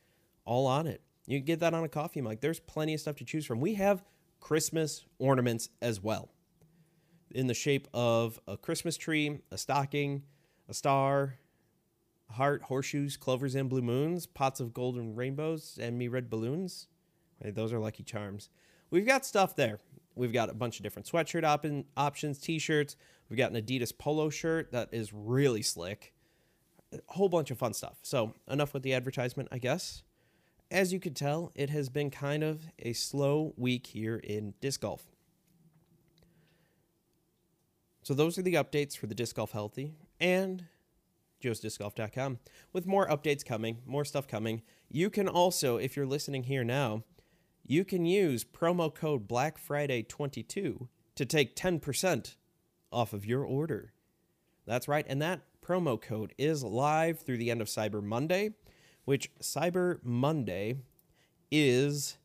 all 0.45 0.66
on 0.66 0.87
it. 0.87 1.00
You 1.26 1.38
can 1.38 1.47
get 1.47 1.61
that 1.61 1.75
on 1.75 1.85
a 1.85 1.88
coffee 1.88 2.21
mug. 2.21 2.38
There's 2.40 2.61
plenty 2.61 2.95
of 2.95 3.00
stuff 3.00 3.16
to 3.16 3.25
choose 3.25 3.47
from. 3.47 3.61
We 3.61 3.75
have 3.75 4.04
Christmas 4.40 5.04
ornaments 5.19 5.71
as 5.80 6.02
well 6.02 6.28
in 7.30 7.47
the 7.47 7.54
shape 7.54 7.88
of 7.95 8.40
a 8.49 8.57
Christmas 8.57 8.97
tree, 8.97 9.40
a 9.50 9.59
stocking, 9.59 10.23
a 10.69 10.75
star, 10.75 11.37
heart, 12.30 12.62
horseshoes, 12.62 13.16
clovers, 13.16 13.54
and 13.54 13.69
blue 13.69 13.83
moons, 13.83 14.26
pots 14.26 14.61
of 14.61 14.75
golden 14.75 15.14
rainbows, 15.14 15.78
and 15.80 15.99
me 15.99 16.09
red 16.09 16.30
balloons. 16.30 16.88
Those 17.42 17.73
are 17.73 17.78
Lucky 17.78 18.02
Charms. 18.02 18.50
We've 18.90 19.06
got 19.06 19.25
stuff 19.25 19.56
there. 19.56 19.80
We've 20.14 20.32
got 20.32 20.50
a 20.50 20.54
bunch 20.54 20.78
of 20.78 20.82
different 20.82 21.11
sweatshirt 21.11 21.44
op- 21.44 21.87
options, 21.97 22.38
t-shirts. 22.38 22.97
We've 23.28 23.38
got 23.38 23.52
an 23.52 23.62
Adidas 23.62 23.97
polo 23.97 24.28
shirt 24.28 24.73
that 24.73 24.88
is 24.92 25.12
really 25.12 25.62
slick. 25.62 26.12
A 26.92 26.99
whole 27.06 27.28
bunch 27.28 27.50
of 27.50 27.59
fun 27.59 27.73
stuff. 27.73 27.99
So 28.02 28.35
enough 28.49 28.75
with 28.75 28.82
the 28.82 28.92
advertisement, 28.92 29.49
I 29.52 29.59
guess. 29.59 30.02
As 30.70 30.92
you 30.92 31.00
could 31.00 31.16
tell, 31.16 31.52
it 31.54 31.70
has 31.70 31.88
been 31.88 32.11
kind 32.11 32.42
of 32.42 32.66
a 32.78 32.92
slow 32.92 33.54
week 33.56 33.88
here 33.88 34.16
in 34.16 34.54
disc 34.61 34.80
golf. 34.80 35.06
So 38.02 38.14
those 38.14 38.38
are 38.38 38.42
the 38.42 38.54
updates 38.54 38.97
for 38.97 39.06
the 39.06 39.14
Disc 39.14 39.37
Golf 39.37 39.52
Healthy 39.52 39.92
and 40.18 40.64
joesdiscgolf.com 41.42 42.38
with 42.73 42.87
more 42.87 43.06
updates 43.09 43.44
coming, 43.44 43.78
more 43.87 44.04
stuff 44.04 44.26
coming. 44.26 44.62
You 44.88 45.11
can 45.11 45.28
also, 45.28 45.76
if 45.76 45.97
you're 45.97 46.06
listening 46.06 46.44
here 46.44 46.64
now, 46.64 47.04
you 47.70 47.84
can 47.84 48.04
use 48.04 48.44
promo 48.44 48.92
code 48.92 49.28
Black 49.28 49.56
Friday 49.56 50.02
22 50.02 50.88
to 51.14 51.24
take 51.24 51.54
10% 51.54 52.34
off 52.90 53.12
of 53.12 53.24
your 53.24 53.44
order. 53.44 53.92
That's 54.66 54.88
right, 54.88 55.06
and 55.08 55.22
that 55.22 55.42
promo 55.64 56.00
code 56.00 56.34
is 56.36 56.64
live 56.64 57.20
through 57.20 57.36
the 57.36 57.48
end 57.48 57.60
of 57.60 57.68
Cyber 57.68 58.02
Monday, 58.02 58.50
which 59.04 59.30
Cyber 59.40 60.00
Monday 60.02 60.78
is 61.48 62.18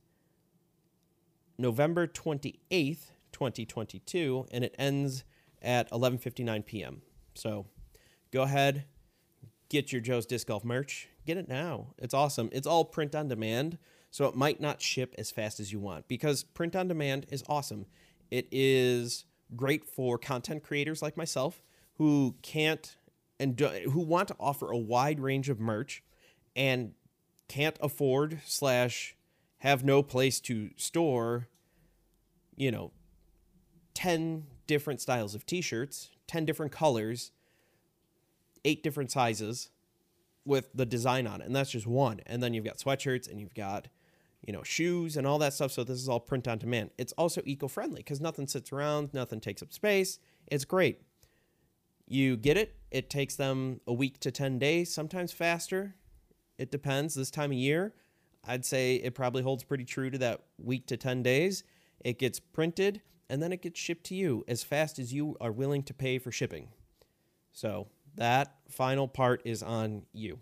November 1.59 2.07
28th, 2.07 3.11
2022, 3.31 4.47
and 4.51 4.63
it 4.63 4.73
ends 4.79 5.25
at 5.61 5.87
11:59 5.91 6.65
p.m. 6.65 7.03
So 7.35 7.67
go 8.31 8.41
ahead, 8.41 8.85
get 9.69 9.91
your 9.91 10.01
Joe's 10.01 10.25
Disc 10.25 10.47
Golf 10.47 10.63
merch. 10.63 11.07
Get 11.27 11.37
it 11.37 11.47
now. 11.47 11.93
It's 11.99 12.15
awesome. 12.15 12.49
It's 12.51 12.67
all 12.67 12.83
print 12.83 13.13
on 13.13 13.27
demand, 13.27 13.77
so 14.15 14.27
it 14.27 14.34
might 14.34 14.62
not 14.62 14.81
ship 14.81 15.13
as 15.17 15.29
fast 15.29 15.60
as 15.60 15.74
you 15.74 15.79
want 15.81 16.07
because 16.07 16.41
print 16.41 16.74
on 16.74 16.88
demand 16.88 17.25
is 17.31 17.43
awesome. 17.50 17.86
It 18.31 18.48
is 18.50 19.25
great 19.57 19.84
for 19.84 20.17
content 20.17 20.63
creators 20.63 21.01
like 21.01 21.17
myself 21.17 21.62
who 21.98 22.36
can't 22.41 22.95
and 23.41 23.57
do, 23.57 23.67
who 23.91 24.00
want 24.00 24.29
to 24.29 24.36
offer 24.39 24.72
a 24.72 24.77
wide 24.77 25.19
range 25.19 25.50
of 25.50 25.60
merch 25.60 26.01
and 26.55 26.93
can't 27.50 27.77
afford 27.81 28.39
slash 28.45 29.17
have 29.57 29.84
no 29.84 30.01
place 30.01 30.39
to 30.39 30.69
store 30.77 31.50
you 32.55 32.72
know 32.72 32.91
10 33.95 34.45
different 34.65 35.01
styles 35.01 35.36
of 35.36 35.45
t-shirts 35.45 36.12
10 36.27 36.45
different 36.45 36.72
colors 36.72 37.34
eight 38.63 38.81
different 38.81 39.12
sizes 39.12 39.72
with 40.45 40.69
the 40.74 40.86
design 40.86 41.27
on 41.27 41.41
it 41.41 41.48
and 41.48 41.53
that's 41.53 41.72
just 41.72 41.86
one 41.86 42.22
and 42.25 42.41
then 42.41 42.53
you've 42.53 42.63
got 42.63 42.77
sweatshirts 42.77 43.29
and 43.29 43.41
you've 43.41 43.53
got 43.53 43.89
you 44.45 44.53
know 44.53 44.63
shoes 44.63 45.17
and 45.17 45.25
all 45.25 45.39
that 45.39 45.53
stuff 45.53 45.71
so 45.71 45.83
this 45.83 45.99
is 45.99 46.07
all 46.07 46.19
print 46.19 46.47
on 46.47 46.57
demand. 46.57 46.91
It's 46.97 47.13
also 47.13 47.41
eco-friendly 47.45 47.99
because 47.99 48.21
nothing 48.21 48.47
sits 48.47 48.71
around 48.71 49.13
nothing 49.13 49.39
takes 49.39 49.61
up 49.61 49.73
space. 49.73 50.19
It's 50.47 50.65
great. 50.65 51.01
You 52.07 52.37
get 52.37 52.55
it. 52.55 52.75
It 52.91 53.09
takes 53.09 53.35
them 53.35 53.81
a 53.87 53.93
week 53.93 54.19
to 54.19 54.31
10 54.31 54.59
days 54.59 54.93
sometimes 54.93 55.31
faster. 55.31 55.95
It 56.57 56.71
depends. 56.71 57.15
This 57.15 57.31
time 57.31 57.51
of 57.51 57.57
year 57.57 57.93
i'd 58.47 58.63
say 58.63 58.95
it 58.97 59.15
probably 59.15 59.41
holds 59.41 59.63
pretty 59.63 59.83
true 59.83 60.09
to 60.09 60.19
that 60.19 60.41
week 60.57 60.87
to 60.87 60.97
10 60.97 61.23
days. 61.23 61.63
It 62.03 62.19
gets 62.19 62.39
printed 62.39 63.01
and 63.29 63.41
then 63.41 63.51
it 63.51 63.61
gets 63.61 63.79
shipped 63.79 64.05
to 64.05 64.15
you 64.15 64.43
as 64.47 64.63
fast 64.63 64.99
as 64.99 65.13
you 65.13 65.35
are 65.41 65.51
willing 65.51 65.81
to 65.83 65.93
pay 65.93 66.19
for 66.19 66.31
shipping. 66.31 66.69
So 67.51 67.87
that 68.15 68.55
final 68.69 69.07
part 69.07 69.41
is 69.45 69.63
on 69.63 70.03
you. 70.13 70.39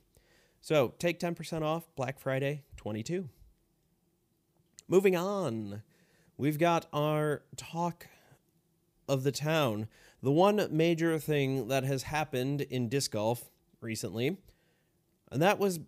So 0.59 0.93
take 0.99 1.19
10% 1.19 1.61
off 1.61 1.87
black 1.95 2.19
friday 2.19 2.63
22 2.77 3.29
moving 4.93 5.15
on 5.15 5.81
we've 6.37 6.59
got 6.59 6.85
our 6.93 7.41
talk 7.57 8.05
of 9.07 9.23
the 9.23 9.31
town 9.31 9.87
the 10.21 10.31
one 10.31 10.67
major 10.69 11.17
thing 11.17 11.67
that 11.67 11.83
has 11.83 12.03
happened 12.03 12.61
in 12.61 12.87
disc 12.87 13.11
golf 13.11 13.49
recently, 13.81 14.37
and 15.31 15.41
that 15.41 15.59
was 15.59 15.81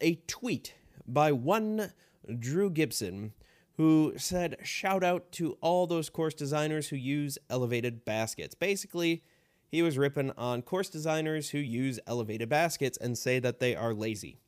a 0.00 0.14
tweet 0.26 0.74
by 1.06 1.32
one 1.32 1.92
Drew 2.38 2.70
Gibson 2.70 3.32
who 3.76 4.12
said, 4.16 4.56
Shout 4.62 5.02
out 5.02 5.32
to 5.32 5.58
all 5.60 5.86
those 5.88 6.10
course 6.10 6.34
designers 6.34 6.90
who 6.90 6.96
use 6.96 7.38
elevated 7.50 8.04
baskets. 8.04 8.54
Basically, 8.54 9.24
he 9.66 9.82
was 9.82 9.98
ripping 9.98 10.30
on 10.38 10.62
course 10.62 10.88
designers 10.88 11.50
who 11.50 11.58
use 11.58 11.98
elevated 12.06 12.48
baskets 12.48 12.98
and 12.98 13.18
say 13.18 13.38
that 13.40 13.58
they 13.58 13.74
are 13.74 13.94
lazy. 13.94 14.38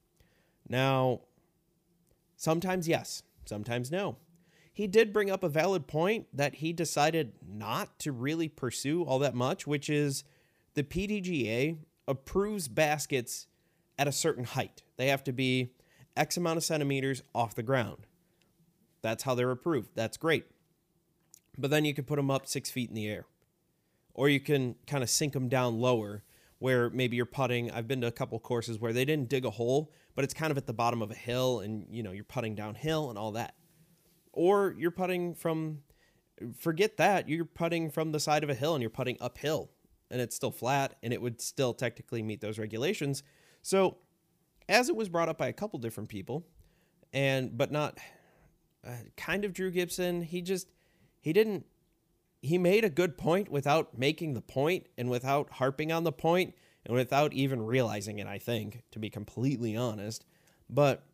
Now, 0.68 1.22
sometimes 2.36 2.86
yes, 2.86 3.24
sometimes 3.46 3.90
no 3.90 4.16
he 4.74 4.88
did 4.88 5.12
bring 5.12 5.30
up 5.30 5.44
a 5.44 5.48
valid 5.48 5.86
point 5.86 6.26
that 6.32 6.56
he 6.56 6.72
decided 6.72 7.32
not 7.48 7.96
to 8.00 8.10
really 8.10 8.48
pursue 8.48 9.04
all 9.04 9.20
that 9.20 9.34
much, 9.34 9.68
which 9.68 9.88
is 9.88 10.24
the 10.74 10.82
PDGA 10.82 11.78
approves 12.08 12.66
baskets 12.66 13.46
at 13.96 14.08
a 14.08 14.12
certain 14.12 14.42
height. 14.42 14.82
They 14.96 15.06
have 15.06 15.22
to 15.24 15.32
be 15.32 15.70
X 16.16 16.36
amount 16.36 16.56
of 16.56 16.64
centimeters 16.64 17.22
off 17.32 17.54
the 17.54 17.62
ground. 17.62 18.08
That's 19.00 19.22
how 19.22 19.36
they're 19.36 19.52
approved. 19.52 19.90
That's 19.94 20.16
great. 20.16 20.46
But 21.56 21.70
then 21.70 21.84
you 21.84 21.94
can 21.94 22.04
put 22.04 22.16
them 22.16 22.30
up 22.30 22.48
six 22.48 22.68
feet 22.68 22.88
in 22.88 22.96
the 22.96 23.06
air. 23.06 23.26
Or 24.12 24.28
you 24.28 24.40
can 24.40 24.74
kind 24.88 25.04
of 25.04 25.10
sink 25.10 25.34
them 25.34 25.48
down 25.48 25.80
lower 25.80 26.24
where 26.58 26.90
maybe 26.90 27.16
you're 27.16 27.26
putting. 27.26 27.70
I've 27.70 27.86
been 27.86 28.00
to 28.00 28.08
a 28.08 28.12
couple 28.12 28.40
courses 28.40 28.80
where 28.80 28.92
they 28.92 29.04
didn't 29.04 29.28
dig 29.28 29.44
a 29.44 29.50
hole, 29.50 29.92
but 30.14 30.24
it's 30.24 30.34
kind 30.34 30.50
of 30.50 30.56
at 30.56 30.66
the 30.66 30.72
bottom 30.72 31.02
of 31.02 31.10
a 31.10 31.14
hill 31.14 31.60
and 31.60 31.86
you 31.90 32.02
know, 32.02 32.12
you're 32.12 32.24
putting 32.24 32.54
downhill 32.54 33.10
and 33.10 33.18
all 33.18 33.32
that. 33.32 33.54
Or 34.32 34.74
you're 34.78 34.90
putting 34.90 35.34
from 35.34 35.80
forget 36.58 36.96
that 36.96 37.28
you're 37.28 37.44
putting 37.44 37.90
from 37.90 38.12
the 38.12 38.18
side 38.18 38.42
of 38.42 38.50
a 38.50 38.54
hill 38.54 38.74
and 38.74 38.82
you're 38.82 38.90
putting 38.90 39.16
uphill 39.20 39.70
and 40.10 40.20
it's 40.20 40.34
still 40.34 40.50
flat 40.50 40.96
and 41.02 41.12
it 41.12 41.22
would 41.22 41.40
still 41.40 41.72
technically 41.72 42.22
meet 42.22 42.40
those 42.40 42.58
regulations. 42.58 43.22
So 43.62 43.98
as 44.68 44.88
it 44.88 44.96
was 44.96 45.08
brought 45.08 45.28
up 45.28 45.38
by 45.38 45.48
a 45.48 45.52
couple 45.52 45.78
different 45.78 46.08
people 46.08 46.46
and 47.12 47.56
but 47.56 47.70
not 47.70 47.98
uh, 48.86 48.90
kind 49.16 49.44
of 49.44 49.52
drew 49.52 49.70
gibson 49.70 50.22
he 50.22 50.42
just 50.42 50.68
he 51.20 51.32
didn't 51.32 51.66
he 52.42 52.58
made 52.58 52.84
a 52.84 52.90
good 52.90 53.16
point 53.16 53.50
without 53.50 53.96
making 53.96 54.34
the 54.34 54.40
point 54.40 54.86
and 54.98 55.08
without 55.08 55.50
harping 55.52 55.90
on 55.90 56.04
the 56.04 56.12
point 56.12 56.54
and 56.86 56.94
without 56.94 57.32
even 57.32 57.62
realizing 57.62 58.18
it 58.18 58.26
i 58.26 58.38
think 58.38 58.82
to 58.90 58.98
be 58.98 59.10
completely 59.10 59.76
honest 59.76 60.24
but 60.68 61.04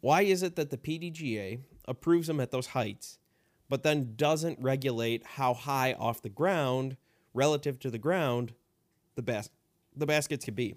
why 0.00 0.22
is 0.22 0.42
it 0.42 0.56
that 0.56 0.70
the 0.70 0.78
pdga 0.78 1.60
approves 1.86 2.26
them 2.26 2.40
at 2.40 2.50
those 2.50 2.68
heights, 2.68 3.18
but 3.68 3.82
then 3.82 4.14
doesn't 4.16 4.58
regulate 4.60 5.24
how 5.24 5.54
high 5.54 5.94
off 5.94 6.22
the 6.22 6.28
ground 6.28 6.96
relative 7.34 7.78
to 7.80 7.90
the 7.90 7.98
ground 7.98 8.52
the 9.14 9.22
bas- 9.22 9.50
the 9.94 10.06
baskets 10.06 10.44
could 10.44 10.56
be. 10.56 10.74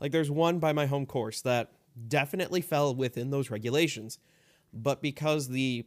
Like 0.00 0.12
there's 0.12 0.30
one 0.30 0.58
by 0.58 0.72
my 0.72 0.86
home 0.86 1.06
course 1.06 1.40
that 1.42 1.72
definitely 2.08 2.60
fell 2.60 2.94
within 2.94 3.30
those 3.30 3.50
regulations, 3.50 4.18
but 4.72 5.02
because 5.02 5.48
the 5.48 5.86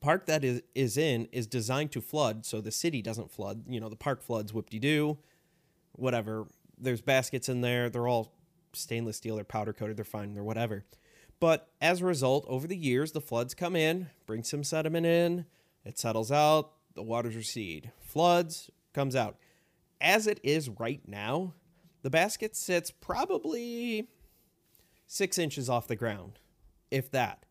park 0.00 0.26
that 0.26 0.44
is 0.44 0.62
is 0.74 0.96
in 0.96 1.26
is 1.32 1.46
designed 1.46 1.92
to 1.92 2.00
flood, 2.00 2.44
so 2.44 2.60
the 2.60 2.70
city 2.70 3.02
doesn't 3.02 3.30
flood. 3.30 3.64
You 3.68 3.80
know, 3.80 3.88
the 3.88 3.96
park 3.96 4.22
floods, 4.22 4.52
whoop 4.52 4.70
de 4.70 4.78
doo, 4.78 5.18
whatever. 5.92 6.46
There's 6.78 7.00
baskets 7.00 7.48
in 7.48 7.60
there. 7.60 7.90
They're 7.90 8.08
all 8.08 8.34
stainless 8.72 9.18
steel. 9.18 9.36
They're 9.36 9.44
powder 9.44 9.72
coated. 9.72 9.96
They're 9.96 10.04
fine. 10.04 10.34
They're 10.34 10.44
whatever. 10.44 10.84
But 11.40 11.68
as 11.80 12.00
a 12.00 12.06
result, 12.06 12.44
over 12.48 12.66
the 12.66 12.76
years, 12.76 13.12
the 13.12 13.20
floods 13.20 13.54
come 13.54 13.74
in, 13.74 14.10
bring 14.26 14.44
some 14.44 14.62
sediment 14.62 15.06
in, 15.06 15.46
it 15.84 15.98
settles 15.98 16.30
out, 16.30 16.70
the 16.94 17.02
waters 17.02 17.34
recede. 17.34 17.90
Floods, 18.00 18.70
comes 18.92 19.16
out. 19.16 19.36
As 20.00 20.26
it 20.26 20.40
is 20.42 20.68
right 20.68 21.00
now, 21.06 21.54
the 22.02 22.10
basket 22.10 22.56
sits 22.56 22.90
probably 22.90 24.08
six 25.06 25.38
inches 25.38 25.68
off 25.68 25.88
the 25.88 25.96
ground, 25.96 26.38
if 26.90 27.10
that. 27.10 27.44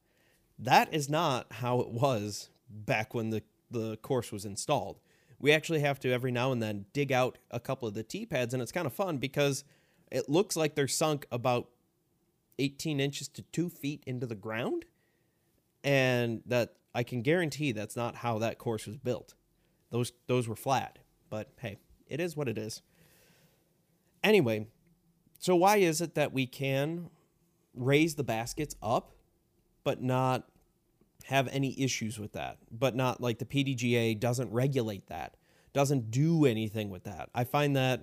That 0.60 0.94
is 0.94 1.10
not 1.10 1.48
how 1.52 1.80
it 1.80 1.90
was 1.90 2.50
back 2.70 3.14
when 3.14 3.30
the, 3.30 3.44
the 3.70 3.98
course 3.98 4.32
was 4.32 4.46
installed. 4.46 5.00
We 5.42 5.52
actually 5.52 5.80
have 5.82 6.00
to 6.02 6.12
every 6.12 6.32
now 6.32 6.52
and 6.52 6.62
then 6.62 6.86
dig 6.94 7.12
out 7.12 7.38
a 7.50 7.60
couple 7.60 7.88
of 7.88 7.94
the 7.94 8.04
tee 8.04 8.26
pads, 8.26 8.54
and 8.54 8.62
it's 8.62 8.72
kind 8.72 8.86
of 8.86 8.94
fun 8.94 9.18
because 9.18 9.64
it 10.12 10.30
looks 10.30 10.56
like 10.56 10.76
they're 10.76 10.88
sunk 10.88 11.26
about 11.32 11.70
18 12.60 13.00
inches 13.00 13.28
to 13.30 13.42
two 13.42 13.70
feet 13.70 14.04
into 14.06 14.28
the 14.28 14.36
ground. 14.36 14.86
And 15.84 16.44
that 16.46 16.76
I 16.94 17.04
can 17.04 17.24
guarantee 17.24 17.72
that's 17.72 17.96
not 17.96 18.18
how 18.18 18.38
that 18.40 18.60
course 18.60 18.86
was 18.86 18.98
built. 18.98 19.34
Those 19.90 20.12
those 20.28 20.48
were 20.48 20.56
flat. 20.56 21.00
But 21.30 21.50
hey, 21.60 21.80
it 22.08 22.20
is 22.20 22.38
what 22.38 22.48
it 22.48 22.58
is. 22.58 22.84
Anyway, 24.24 24.68
so 25.40 25.56
why 25.56 25.78
is 25.78 26.02
it 26.02 26.14
that 26.14 26.34
we 26.34 26.46
can 26.46 27.10
raise 27.74 28.14
the 28.14 28.24
baskets 28.24 28.76
up 28.84 29.16
but 29.84 30.02
not 30.02 30.48
have 31.26 31.48
any 31.50 31.80
issues 31.82 32.20
with 32.20 32.34
that? 32.34 32.58
But 32.72 32.96
not 32.96 33.22
like 33.22 33.40
the 33.40 33.46
PDGA 33.46 34.20
doesn't 34.20 34.52
regulate 34.52 35.08
that, 35.08 35.36
doesn't 35.74 36.12
do 36.12 36.46
anything 36.46 36.90
with 36.90 37.04
that. 37.04 37.30
I 37.34 37.44
find 37.44 37.76
that 37.76 38.02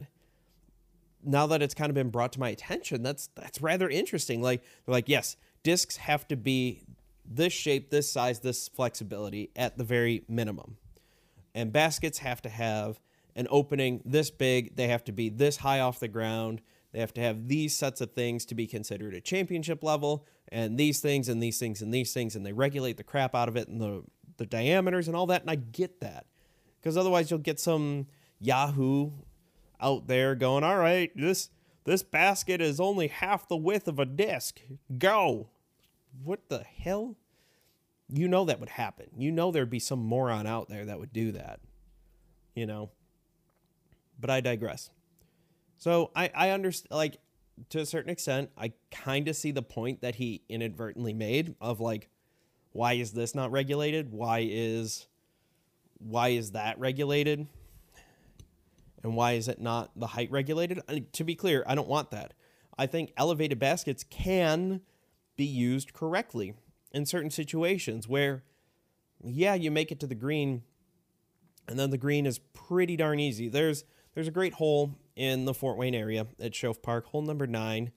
now 1.25 1.47
that 1.49 1.63
it's 1.63 1.75
kind 1.75 1.91
of 1.91 1.95
been 1.95 2.11
brought 2.11 2.33
to 2.35 2.41
my 2.41 2.51
attention, 2.51 3.03
that's 3.03 3.29
that's 3.35 3.61
rather 3.61 3.89
interesting. 3.89 4.43
Like 4.43 4.63
they're 4.63 4.93
like, 4.93 5.09
yes, 5.09 5.37
discs 5.63 5.97
have 5.97 6.27
to 6.29 6.37
be 6.37 6.83
this 7.25 7.53
shape, 7.53 7.91
this 7.91 8.11
size, 8.11 8.41
this 8.41 8.69
flexibility 8.69 9.51
at 9.57 9.77
the 9.77 9.85
very 9.85 10.25
minimum. 10.29 10.77
And 11.55 11.73
baskets 11.73 12.19
have 12.19 12.41
to 12.43 12.49
have 12.49 13.01
an 13.37 13.47
opening 13.51 14.03
this 14.05 14.31
big, 14.31 14.77
they 14.77 14.89
have 14.89 15.05
to 15.05 15.13
be 15.13 15.29
this 15.29 15.59
high 15.59 15.81
off 15.81 16.01
the 16.01 16.09
ground. 16.09 16.61
They 16.93 17.01
have 17.01 17.13
to 17.15 17.21
have 17.21 17.49
these 17.49 17.77
sets 17.77 18.01
of 18.01 18.13
things 18.13 18.45
to 18.47 18.55
be 18.55 18.67
considered 18.67 19.15
a 19.15 19.21
championship 19.21 19.85
level, 19.85 20.27
and 20.51 20.79
these 20.79 21.01
things 21.01 21.29
and 21.29 21.43
these 21.43 21.59
things 21.59 21.83
and 21.83 21.93
these 21.93 22.13
things, 22.13 22.37
and 22.37 22.45
they 22.45 22.53
regulate 22.53 22.97
the 22.97 23.05
crap 23.05 23.35
out 23.35 23.49
of 23.49 23.57
it 23.57 23.69
and 23.69 23.81
the 23.81 24.03
the 24.37 24.47
diameters 24.47 25.09
and 25.09 25.17
all 25.17 25.27
that. 25.27 25.43
And 25.43 25.51
I 25.51 25.57
get 25.57 26.01
that 26.01 26.27
because 26.81 26.97
otherwise 26.97 27.31
you'll 27.31 27.41
get 27.41 27.61
some 27.61 28.07
Yahoo 28.41 29.11
out 29.81 30.07
there 30.07 30.35
going, 30.35 30.65
all 30.65 30.79
right, 30.79 31.11
this 31.17 31.51
this 31.85 32.03
basket 32.03 32.61
is 32.61 32.81
only 32.81 33.09
half 33.09 33.49
the 33.49 33.57
width 33.57 33.89
of 33.89 33.99
a 33.99 34.05
disc. 34.05 34.61
Go. 34.99 35.49
What 36.23 36.49
the 36.49 36.63
hell? 36.63 37.17
You 38.13 38.29
know 38.29 38.45
that 38.47 38.61
would 38.61 38.71
happen. 38.71 39.07
You 39.17 39.31
know 39.31 39.51
there'd 39.51 39.71
be 39.71 39.79
some 39.79 40.01
moron 40.01 40.47
out 40.47 40.69
there 40.69 40.85
that 40.87 40.99
would 40.99 41.13
do 41.13 41.33
that. 41.33 41.61
You 42.55 42.67
know. 42.67 42.91
But 44.21 44.31
I 44.31 44.41
digress. 44.41 44.91
So 45.79 46.11
I 46.15 46.31
I 46.35 46.51
understand 46.51 46.91
like 46.91 47.19
to 47.71 47.81
a 47.81 47.87
certain 47.87 48.11
extent, 48.11 48.51
I 48.57 48.73
kind 48.91 49.29
of 49.29 49.37
see 49.37 49.51
the 49.51 49.63
point 49.63 50.01
that 50.03 50.17
he 50.17 50.43
inadvertently 50.49 51.13
made 51.13 51.55
of 51.61 51.81
like, 51.81 52.09
why 52.73 52.95
is 52.95 53.13
this 53.13 53.35
not 53.35 53.51
regulated? 53.51 54.13
Why 54.13 54.47
is 54.49 55.07
why 55.99 56.29
is 56.29 56.53
that 56.53 56.79
regulated? 56.79 57.47
And 59.03 59.15
why 59.17 59.33
is 59.33 59.49
it 59.49 59.61
not 59.61 59.91
the 59.97 60.09
height 60.09 60.31
regulated? 60.31 60.81
I, 60.89 61.05
to 61.13 61.25
be 61.25 61.35
clear, 61.35 61.65
I 61.67 61.75
don't 61.75 61.89
want 61.89 62.11
that. 62.11 62.35
I 62.77 62.87
think 62.87 63.13
elevated 63.17 63.59
baskets 63.59 64.05
can 64.05 64.81
be 65.37 65.45
used 65.45 65.93
correctly 65.93 66.55
in 66.93 67.07
certain 67.07 67.31
situations 67.31 68.09
where, 68.09 68.45
yeah, 69.23 69.55
you 69.55 69.71
make 69.71 69.93
it 69.93 70.01
to 70.01 70.07
the 70.07 70.15
green, 70.15 70.63
and 71.67 71.79
then 71.79 71.91
the 71.91 71.99
green 71.99 72.27
is 72.27 72.39
pretty 72.39 72.97
darn 72.97 73.21
easy. 73.21 73.49
There's 73.49 73.85
there's 74.19 74.27
a 74.27 74.33
great 74.33 74.55
hole 74.55 74.99
in 75.15 75.45
the 75.45 75.55
Fort 75.55 75.79
Wayne 75.79 75.95
area 75.95 76.27
at 76.41 76.51
Shoaf 76.51 76.83
Park, 76.83 77.07
hole 77.07 77.23
number 77.23 77.47
nine. 77.47 77.93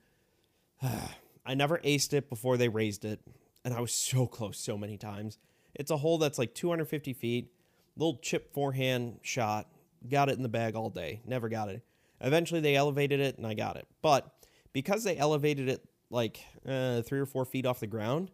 I 0.84 1.56
never 1.56 1.80
aced 1.80 2.14
it 2.14 2.30
before 2.30 2.58
they 2.58 2.70
raised 2.70 3.06
it, 3.06 3.20
and 3.66 3.74
I 3.74 3.82
was 3.82 3.92
so 3.92 4.28
close 4.28 4.60
so 4.60 4.78
many 4.78 5.00
times. 5.00 5.40
It's 5.74 5.90
a 5.90 5.98
hole 5.98 6.20
that's 6.20 6.38
like 6.38 6.54
250 6.54 7.14
feet, 7.14 7.52
little 7.98 8.20
chip 8.22 8.54
forehand 8.54 9.18
shot. 9.24 9.68
Got 10.08 10.30
it 10.30 10.38
in 10.38 10.44
the 10.44 10.48
bag 10.48 10.76
all 10.76 10.92
day. 10.92 11.22
Never 11.26 11.50
got 11.50 11.70
it. 11.70 11.82
Eventually, 12.20 12.62
they 12.62 12.76
elevated 12.76 13.20
it, 13.20 13.40
and 13.40 13.48
I 13.48 13.56
got 13.56 13.76
it. 13.76 13.88
But 14.04 14.32
because 14.74 15.04
they 15.04 15.18
elevated 15.18 15.70
it 15.70 15.84
like 16.12 16.46
uh, 16.68 17.02
three 17.02 17.20
or 17.20 17.26
four 17.26 17.46
feet 17.46 17.66
off 17.66 17.80
the 17.80 17.88
ground, 17.88 18.30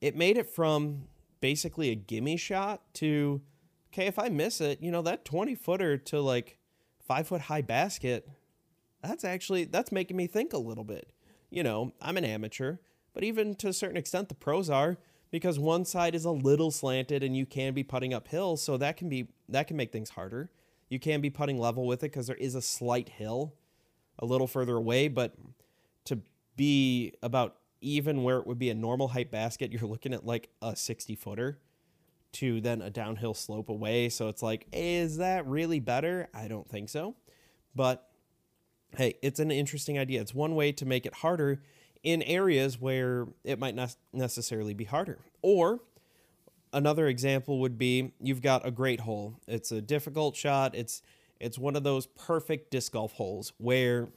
it 0.00 0.16
made 0.16 0.38
it 0.38 0.48
from 0.48 1.04
basically 1.40 1.90
a 1.90 1.94
gimme 1.94 2.36
shot 2.36 2.82
to 2.94 3.42
okay, 3.92 4.08
if 4.08 4.18
I 4.18 4.28
miss 4.28 4.60
it, 4.60 4.82
you 4.82 4.90
know, 4.90 5.02
that 5.02 5.24
20 5.24 5.54
footer 5.54 5.96
to 5.98 6.20
like 6.20 6.58
five 7.12 7.28
foot 7.28 7.42
high 7.42 7.60
basket, 7.60 8.26
that's 9.02 9.22
actually 9.22 9.64
that's 9.64 9.92
making 9.92 10.16
me 10.16 10.26
think 10.26 10.54
a 10.54 10.58
little 10.58 10.82
bit. 10.82 11.12
You 11.50 11.62
know, 11.62 11.92
I'm 12.00 12.16
an 12.16 12.24
amateur, 12.24 12.76
but 13.12 13.22
even 13.22 13.54
to 13.56 13.68
a 13.68 13.72
certain 13.74 13.98
extent 13.98 14.30
the 14.30 14.34
pros 14.34 14.70
are 14.70 14.96
because 15.30 15.58
one 15.58 15.84
side 15.84 16.14
is 16.14 16.24
a 16.24 16.30
little 16.30 16.70
slanted 16.70 17.22
and 17.22 17.36
you 17.36 17.44
can 17.44 17.74
be 17.74 17.82
putting 17.82 18.14
uphill, 18.14 18.56
so 18.56 18.78
that 18.78 18.96
can 18.96 19.10
be 19.10 19.28
that 19.50 19.68
can 19.68 19.76
make 19.76 19.92
things 19.92 20.08
harder. 20.10 20.50
You 20.88 20.98
can 20.98 21.20
be 21.20 21.28
putting 21.28 21.58
level 21.58 21.86
with 21.86 22.02
it 22.02 22.12
because 22.12 22.28
there 22.28 22.36
is 22.36 22.54
a 22.54 22.62
slight 22.62 23.10
hill 23.10 23.56
a 24.18 24.24
little 24.24 24.46
further 24.46 24.76
away, 24.76 25.08
but 25.08 25.34
to 26.06 26.20
be 26.56 27.12
about 27.22 27.56
even 27.82 28.22
where 28.22 28.38
it 28.38 28.46
would 28.46 28.58
be 28.58 28.70
a 28.70 28.74
normal 28.74 29.08
height 29.08 29.30
basket, 29.30 29.70
you're 29.72 29.82
looking 29.82 30.14
at 30.14 30.24
like 30.24 30.48
a 30.62 30.74
60 30.74 31.14
footer 31.16 31.58
to 32.32 32.60
then 32.60 32.82
a 32.82 32.90
downhill 32.90 33.34
slope 33.34 33.68
away. 33.68 34.08
So 34.08 34.28
it's 34.28 34.42
like, 34.42 34.66
is 34.72 35.18
that 35.18 35.46
really 35.46 35.80
better? 35.80 36.28
I 36.34 36.48
don't 36.48 36.68
think 36.68 36.88
so. 36.88 37.14
But 37.74 38.08
hey, 38.96 39.14
it's 39.22 39.40
an 39.40 39.50
interesting 39.50 39.98
idea. 39.98 40.20
It's 40.20 40.34
one 40.34 40.54
way 40.54 40.72
to 40.72 40.86
make 40.86 41.06
it 41.06 41.14
harder 41.14 41.62
in 42.02 42.22
areas 42.22 42.80
where 42.80 43.28
it 43.44 43.58
might 43.58 43.74
not 43.74 43.96
necessarily 44.12 44.74
be 44.74 44.84
harder. 44.84 45.18
Or 45.42 45.80
another 46.72 47.06
example 47.06 47.60
would 47.60 47.78
be 47.78 48.12
you've 48.20 48.42
got 48.42 48.66
a 48.66 48.70
great 48.70 49.00
hole. 49.00 49.40
It's 49.46 49.72
a 49.72 49.80
difficult 49.80 50.36
shot. 50.36 50.74
It's 50.74 51.02
it's 51.40 51.58
one 51.58 51.74
of 51.74 51.82
those 51.82 52.06
perfect 52.06 52.70
disc 52.70 52.92
golf 52.92 53.14
holes 53.14 53.52
where 53.58 54.10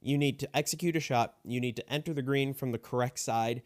you 0.00 0.16
need 0.16 0.38
to 0.38 0.56
execute 0.56 0.94
a 0.94 1.00
shot, 1.00 1.34
you 1.44 1.60
need 1.60 1.74
to 1.76 1.92
enter 1.92 2.14
the 2.14 2.22
green 2.22 2.54
from 2.54 2.70
the 2.70 2.78
correct 2.78 3.18
side, 3.18 3.62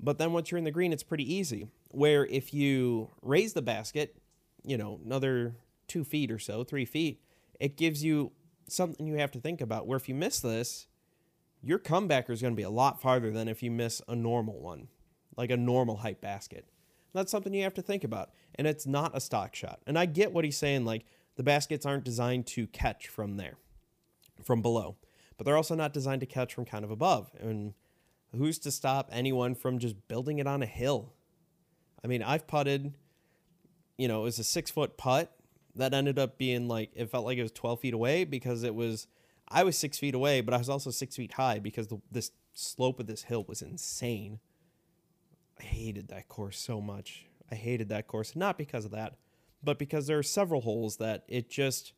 but 0.00 0.18
then 0.18 0.32
once 0.32 0.50
you're 0.50 0.58
in 0.58 0.64
the 0.64 0.72
green, 0.72 0.92
it's 0.92 1.04
pretty 1.04 1.32
easy. 1.32 1.68
Where 1.96 2.26
if 2.26 2.52
you 2.52 3.10
raise 3.22 3.52
the 3.52 3.62
basket, 3.62 4.16
you 4.64 4.76
know, 4.76 5.00
another 5.04 5.56
two 5.88 6.04
feet 6.04 6.30
or 6.30 6.38
so, 6.38 6.64
three 6.64 6.84
feet, 6.84 7.22
it 7.58 7.76
gives 7.76 8.04
you 8.04 8.32
something 8.68 9.06
you 9.06 9.14
have 9.14 9.30
to 9.32 9.40
think 9.40 9.60
about. 9.60 9.86
Where 9.86 9.96
if 9.96 10.08
you 10.08 10.14
miss 10.14 10.40
this, 10.40 10.88
your 11.62 11.78
comebacker 11.78 12.30
is 12.30 12.42
going 12.42 12.54
to 12.54 12.56
be 12.56 12.62
a 12.62 12.70
lot 12.70 13.00
farther 13.00 13.30
than 13.30 13.48
if 13.48 13.62
you 13.62 13.70
miss 13.70 14.02
a 14.08 14.14
normal 14.14 14.60
one, 14.60 14.88
like 15.36 15.50
a 15.50 15.56
normal 15.56 15.98
height 15.98 16.20
basket. 16.20 16.66
That's 17.12 17.30
something 17.30 17.54
you 17.54 17.62
have 17.62 17.74
to 17.74 17.82
think 17.82 18.04
about. 18.04 18.30
And 18.56 18.66
it's 18.66 18.86
not 18.86 19.16
a 19.16 19.20
stock 19.20 19.54
shot. 19.54 19.80
And 19.86 19.98
I 19.98 20.06
get 20.06 20.32
what 20.32 20.44
he's 20.44 20.58
saying, 20.58 20.84
like 20.84 21.06
the 21.36 21.42
baskets 21.42 21.86
aren't 21.86 22.04
designed 22.04 22.46
to 22.48 22.66
catch 22.66 23.08
from 23.08 23.36
there, 23.36 23.56
from 24.42 24.60
below 24.60 24.96
but 25.36 25.44
they're 25.44 25.56
also 25.56 25.74
not 25.74 25.92
designed 25.92 26.20
to 26.20 26.26
catch 26.26 26.54
from 26.54 26.64
kind 26.64 26.84
of 26.84 26.90
above. 26.90 27.30
And 27.38 27.74
who's 28.34 28.58
to 28.60 28.70
stop 28.70 29.08
anyone 29.12 29.54
from 29.54 29.78
just 29.78 30.08
building 30.08 30.38
it 30.38 30.46
on 30.46 30.62
a 30.62 30.66
hill? 30.66 31.12
I 32.04 32.06
mean, 32.06 32.22
I've 32.22 32.46
putted, 32.46 32.94
you 33.96 34.08
know, 34.08 34.20
it 34.20 34.24
was 34.24 34.38
a 34.38 34.44
six 34.44 34.70
foot 34.70 34.96
putt 34.96 35.32
that 35.74 35.94
ended 35.94 36.18
up 36.18 36.38
being 36.38 36.68
like, 36.68 36.90
it 36.94 37.10
felt 37.10 37.24
like 37.24 37.38
it 37.38 37.42
was 37.42 37.52
12 37.52 37.80
feet 37.80 37.94
away 37.94 38.24
because 38.24 38.62
it 38.62 38.74
was, 38.74 39.06
I 39.48 39.64
was 39.64 39.76
six 39.76 39.98
feet 39.98 40.14
away, 40.14 40.40
but 40.40 40.54
I 40.54 40.58
was 40.58 40.68
also 40.68 40.90
six 40.90 41.16
feet 41.16 41.34
high 41.34 41.58
because 41.58 41.88
the, 41.88 42.00
this 42.10 42.32
slope 42.54 43.00
of 43.00 43.06
this 43.06 43.24
hill 43.24 43.44
was 43.46 43.62
insane. 43.62 44.40
I 45.58 45.64
hated 45.64 46.08
that 46.08 46.28
course 46.28 46.58
so 46.58 46.80
much. 46.80 47.26
I 47.50 47.54
hated 47.54 47.88
that 47.90 48.06
course, 48.06 48.34
not 48.34 48.58
because 48.58 48.84
of 48.84 48.90
that, 48.90 49.14
but 49.62 49.78
because 49.78 50.06
there 50.06 50.18
are 50.18 50.22
several 50.22 50.62
holes 50.62 50.96
that 50.96 51.24
it 51.28 51.48
just, 51.48 51.92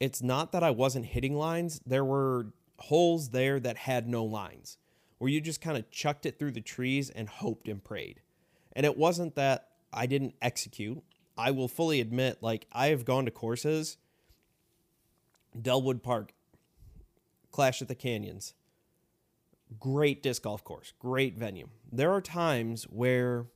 it's 0.00 0.22
not 0.22 0.52
that 0.52 0.62
I 0.62 0.70
wasn't 0.70 1.06
hitting 1.06 1.36
lines. 1.36 1.80
There 1.86 2.04
were 2.04 2.48
holes 2.78 3.30
there 3.30 3.60
that 3.60 3.76
had 3.76 4.08
no 4.08 4.24
lines, 4.24 4.78
where 5.18 5.30
you 5.30 5.40
just 5.40 5.60
kind 5.60 5.76
of 5.76 5.90
chucked 5.90 6.26
it 6.26 6.38
through 6.38 6.52
the 6.52 6.60
trees 6.60 7.10
and 7.10 7.28
hoped 7.28 7.68
and 7.68 7.82
prayed. 7.82 8.20
And 8.72 8.84
it 8.84 8.96
wasn't 8.96 9.34
that 9.36 9.68
I 9.92 10.06
didn't 10.06 10.34
execute. 10.42 11.02
I 11.38 11.50
will 11.50 11.68
fully 11.68 12.00
admit, 12.00 12.38
like, 12.42 12.66
I 12.72 12.88
have 12.88 13.04
gone 13.04 13.24
to 13.26 13.30
courses, 13.30 13.98
Dellwood 15.60 16.02
Park, 16.02 16.32
Clash 17.50 17.80
at 17.80 17.88
the 17.88 17.94
Canyons, 17.94 18.54
great 19.80 20.22
disc 20.22 20.42
golf 20.42 20.64
course, 20.64 20.92
great 20.98 21.36
venue. 21.36 21.68
There 21.90 22.12
are 22.12 22.20
times 22.20 22.84
where 22.84 23.46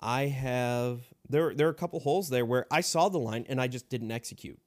I 0.00 0.26
have 0.26 1.12
there 1.28 1.54
there 1.54 1.66
are 1.66 1.70
a 1.70 1.74
couple 1.74 2.00
holes 2.00 2.30
there 2.30 2.44
where 2.44 2.66
I 2.70 2.80
saw 2.80 3.08
the 3.08 3.18
line 3.18 3.44
and 3.48 3.60
I 3.60 3.66
just 3.66 3.88
didn't 3.88 4.10
execute 4.10 4.58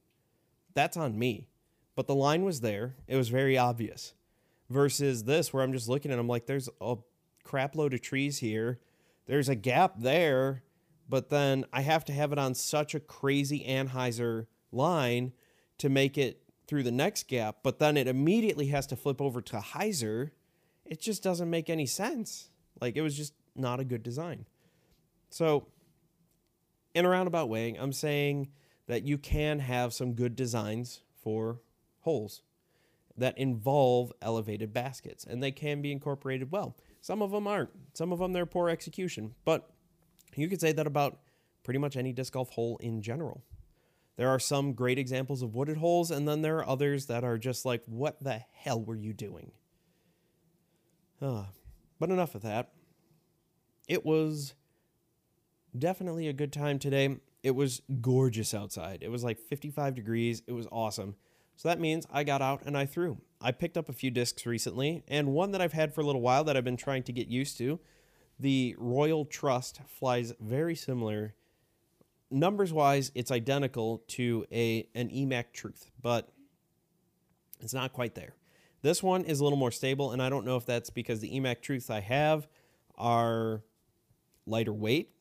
that's 0.74 0.98
on 0.98 1.18
me. 1.18 1.48
But 1.96 2.08
the 2.08 2.16
line 2.16 2.44
was 2.44 2.62
there. 2.62 2.96
It 3.08 3.16
was 3.16 3.30
very 3.30 3.58
obvious. 3.58 4.14
Versus 4.74 5.26
this, 5.26 5.54
where 5.54 5.62
I'm 5.62 5.72
just 5.72 5.88
looking 5.88 6.10
at 6.10 6.18
them 6.18 6.28
like 6.28 6.48
there's 6.48 6.68
a 6.82 6.96
crap 7.44 7.76
load 7.76 7.94
of 7.94 8.02
trees 8.02 8.40
here. 8.40 8.80
There's 9.28 9.48
a 9.48 9.54
gap 9.54 10.00
there, 10.00 10.64
but 11.08 11.30
then 11.30 11.66
I 11.72 11.82
have 11.82 12.04
to 12.06 12.12
have 12.12 12.32
it 12.32 12.40
on 12.40 12.56
such 12.56 12.96
a 12.96 13.00
crazy 13.00 13.64
anhyzer 13.70 14.48
line 14.72 15.34
to 15.78 15.90
make 15.90 16.18
it 16.18 16.42
through 16.66 16.82
the 16.82 16.92
next 16.92 17.28
gap, 17.28 17.58
but 17.62 17.78
then 17.78 17.98
it 17.98 18.08
immediately 18.08 18.68
has 18.68 18.88
to 18.88 18.96
flip 18.96 19.22
over 19.22 19.42
to 19.42 19.58
hyzer. 19.58 20.32
It 20.86 21.00
just 21.00 21.22
doesn't 21.22 21.52
make 21.52 21.70
any 21.70 21.86
sense. 21.86 22.50
Like 22.82 22.96
it 22.96 23.02
was 23.02 23.16
just 23.16 23.36
not 23.56 23.80
a 23.80 23.84
good 23.84 24.02
design. 24.02 24.48
So, 25.30 25.68
in 26.96 27.06
a 27.06 27.10
roundabout 27.10 27.48
way, 27.48 27.76
I'm 27.80 27.94
saying 27.94 28.50
that 28.88 29.04
you 29.04 29.20
can 29.20 29.60
have 29.60 29.94
some 29.94 30.14
good 30.14 30.36
designs 30.36 31.02
for 31.22 31.60
holes 32.00 32.42
that 33.18 33.38
involve 33.38 34.12
elevated 34.22 34.74
baskets 34.74 35.24
and 35.24 35.42
they 35.42 35.52
can 35.52 35.82
be 35.82 35.92
incorporated 35.92 36.52
well. 36.52 36.76
Some 37.02 37.22
of 37.22 37.32
them 37.32 37.48
aren't. 37.48 37.70
Some 37.94 38.12
of 38.12 38.20
them 38.20 38.34
they're 38.34 38.46
poor 38.46 38.70
execution, 38.70 39.36
but 39.46 39.70
you 40.36 40.48
could 40.48 40.62
say 40.62 40.72
that 40.72 40.88
about 40.88 41.20
pretty 41.64 41.80
much 41.80 41.96
any 41.96 42.12
disc 42.12 42.34
golf 42.34 42.50
hole 42.52 42.78
in 42.82 43.02
general. 43.02 43.44
There 44.16 44.30
are 44.30 44.40
some 44.40 44.74
great 44.74 45.00
examples 45.00 45.42
of 45.42 45.56
wooded 45.56 45.78
holes 45.78 46.12
and 46.12 46.28
then 46.28 46.42
there 46.42 46.58
are 46.58 46.68
others 46.68 47.08
that 47.08 47.24
are 47.24 47.38
just 47.38 47.66
like 47.66 47.84
what 47.86 48.24
the 48.24 48.42
hell 48.54 48.82
were 48.82 48.96
you 48.96 49.14
doing? 49.14 49.52
Uh, 51.22 51.46
but 52.00 52.10
enough 52.10 52.36
of 52.36 52.42
that. 52.42 52.72
It 53.88 54.06
was 54.06 54.56
definitely 55.78 56.28
a 56.28 56.34
good 56.34 56.54
time 56.54 56.80
today. 56.80 57.18
It 57.44 57.52
was 57.52 57.82
gorgeous 58.02 58.54
outside. 58.54 59.00
It 59.02 59.10
was 59.10 59.24
like 59.24 59.40
55 59.40 59.96
degrees. 59.96 60.42
It 60.48 60.54
was 60.54 60.68
awesome. 60.72 61.16
So 61.64 61.70
that 61.70 61.80
means 61.80 62.06
I 62.12 62.26
got 62.26 62.42
out 62.42 62.64
and 62.66 62.78
I 62.78 62.86
threw. 62.86 63.20
I 63.40 63.54
picked 63.54 63.78
up 63.78 63.88
a 63.88 63.94
few 63.94 64.12
discs 64.12 64.46
recently, 64.46 65.02
and 65.08 65.30
one 65.30 65.52
that 65.52 65.62
I've 65.62 65.72
had 65.72 65.96
for 65.96 66.02
a 66.02 66.04
little 66.04 66.20
while 66.20 66.44
that 66.44 66.58
I've 66.58 66.66
been 66.66 66.76
trying 66.76 67.04
to 67.04 67.14
get 67.14 67.30
used 67.30 67.58
to. 67.60 67.80
The 68.38 68.76
Royal 68.78 69.24
Trust 69.24 69.80
flies 69.88 70.34
very 70.42 70.76
similar. 70.76 71.36
Numbers 72.30 72.74
wise, 72.74 73.14
it's 73.16 73.32
identical 73.32 74.04
to 74.10 74.46
a 74.52 74.90
an 74.94 75.08
EMAC 75.08 75.54
Truth, 75.54 75.90
but 76.02 76.34
it's 77.62 77.74
not 77.74 77.94
quite 77.94 78.16
there. 78.16 78.36
This 78.82 79.02
one 79.02 79.24
is 79.24 79.40
a 79.40 79.46
little 79.46 79.58
more 79.58 79.72
stable, 79.72 80.12
and 80.12 80.22
I 80.22 80.28
don't 80.28 80.46
know 80.46 80.58
if 80.58 80.66
that's 80.66 80.90
because 80.90 81.22
the 81.22 81.32
EMAC 81.32 81.62
Truths 81.62 81.90
I 81.90 82.02
have 82.02 82.46
are 82.98 83.64
lighter 84.46 84.74
weight 84.74 85.14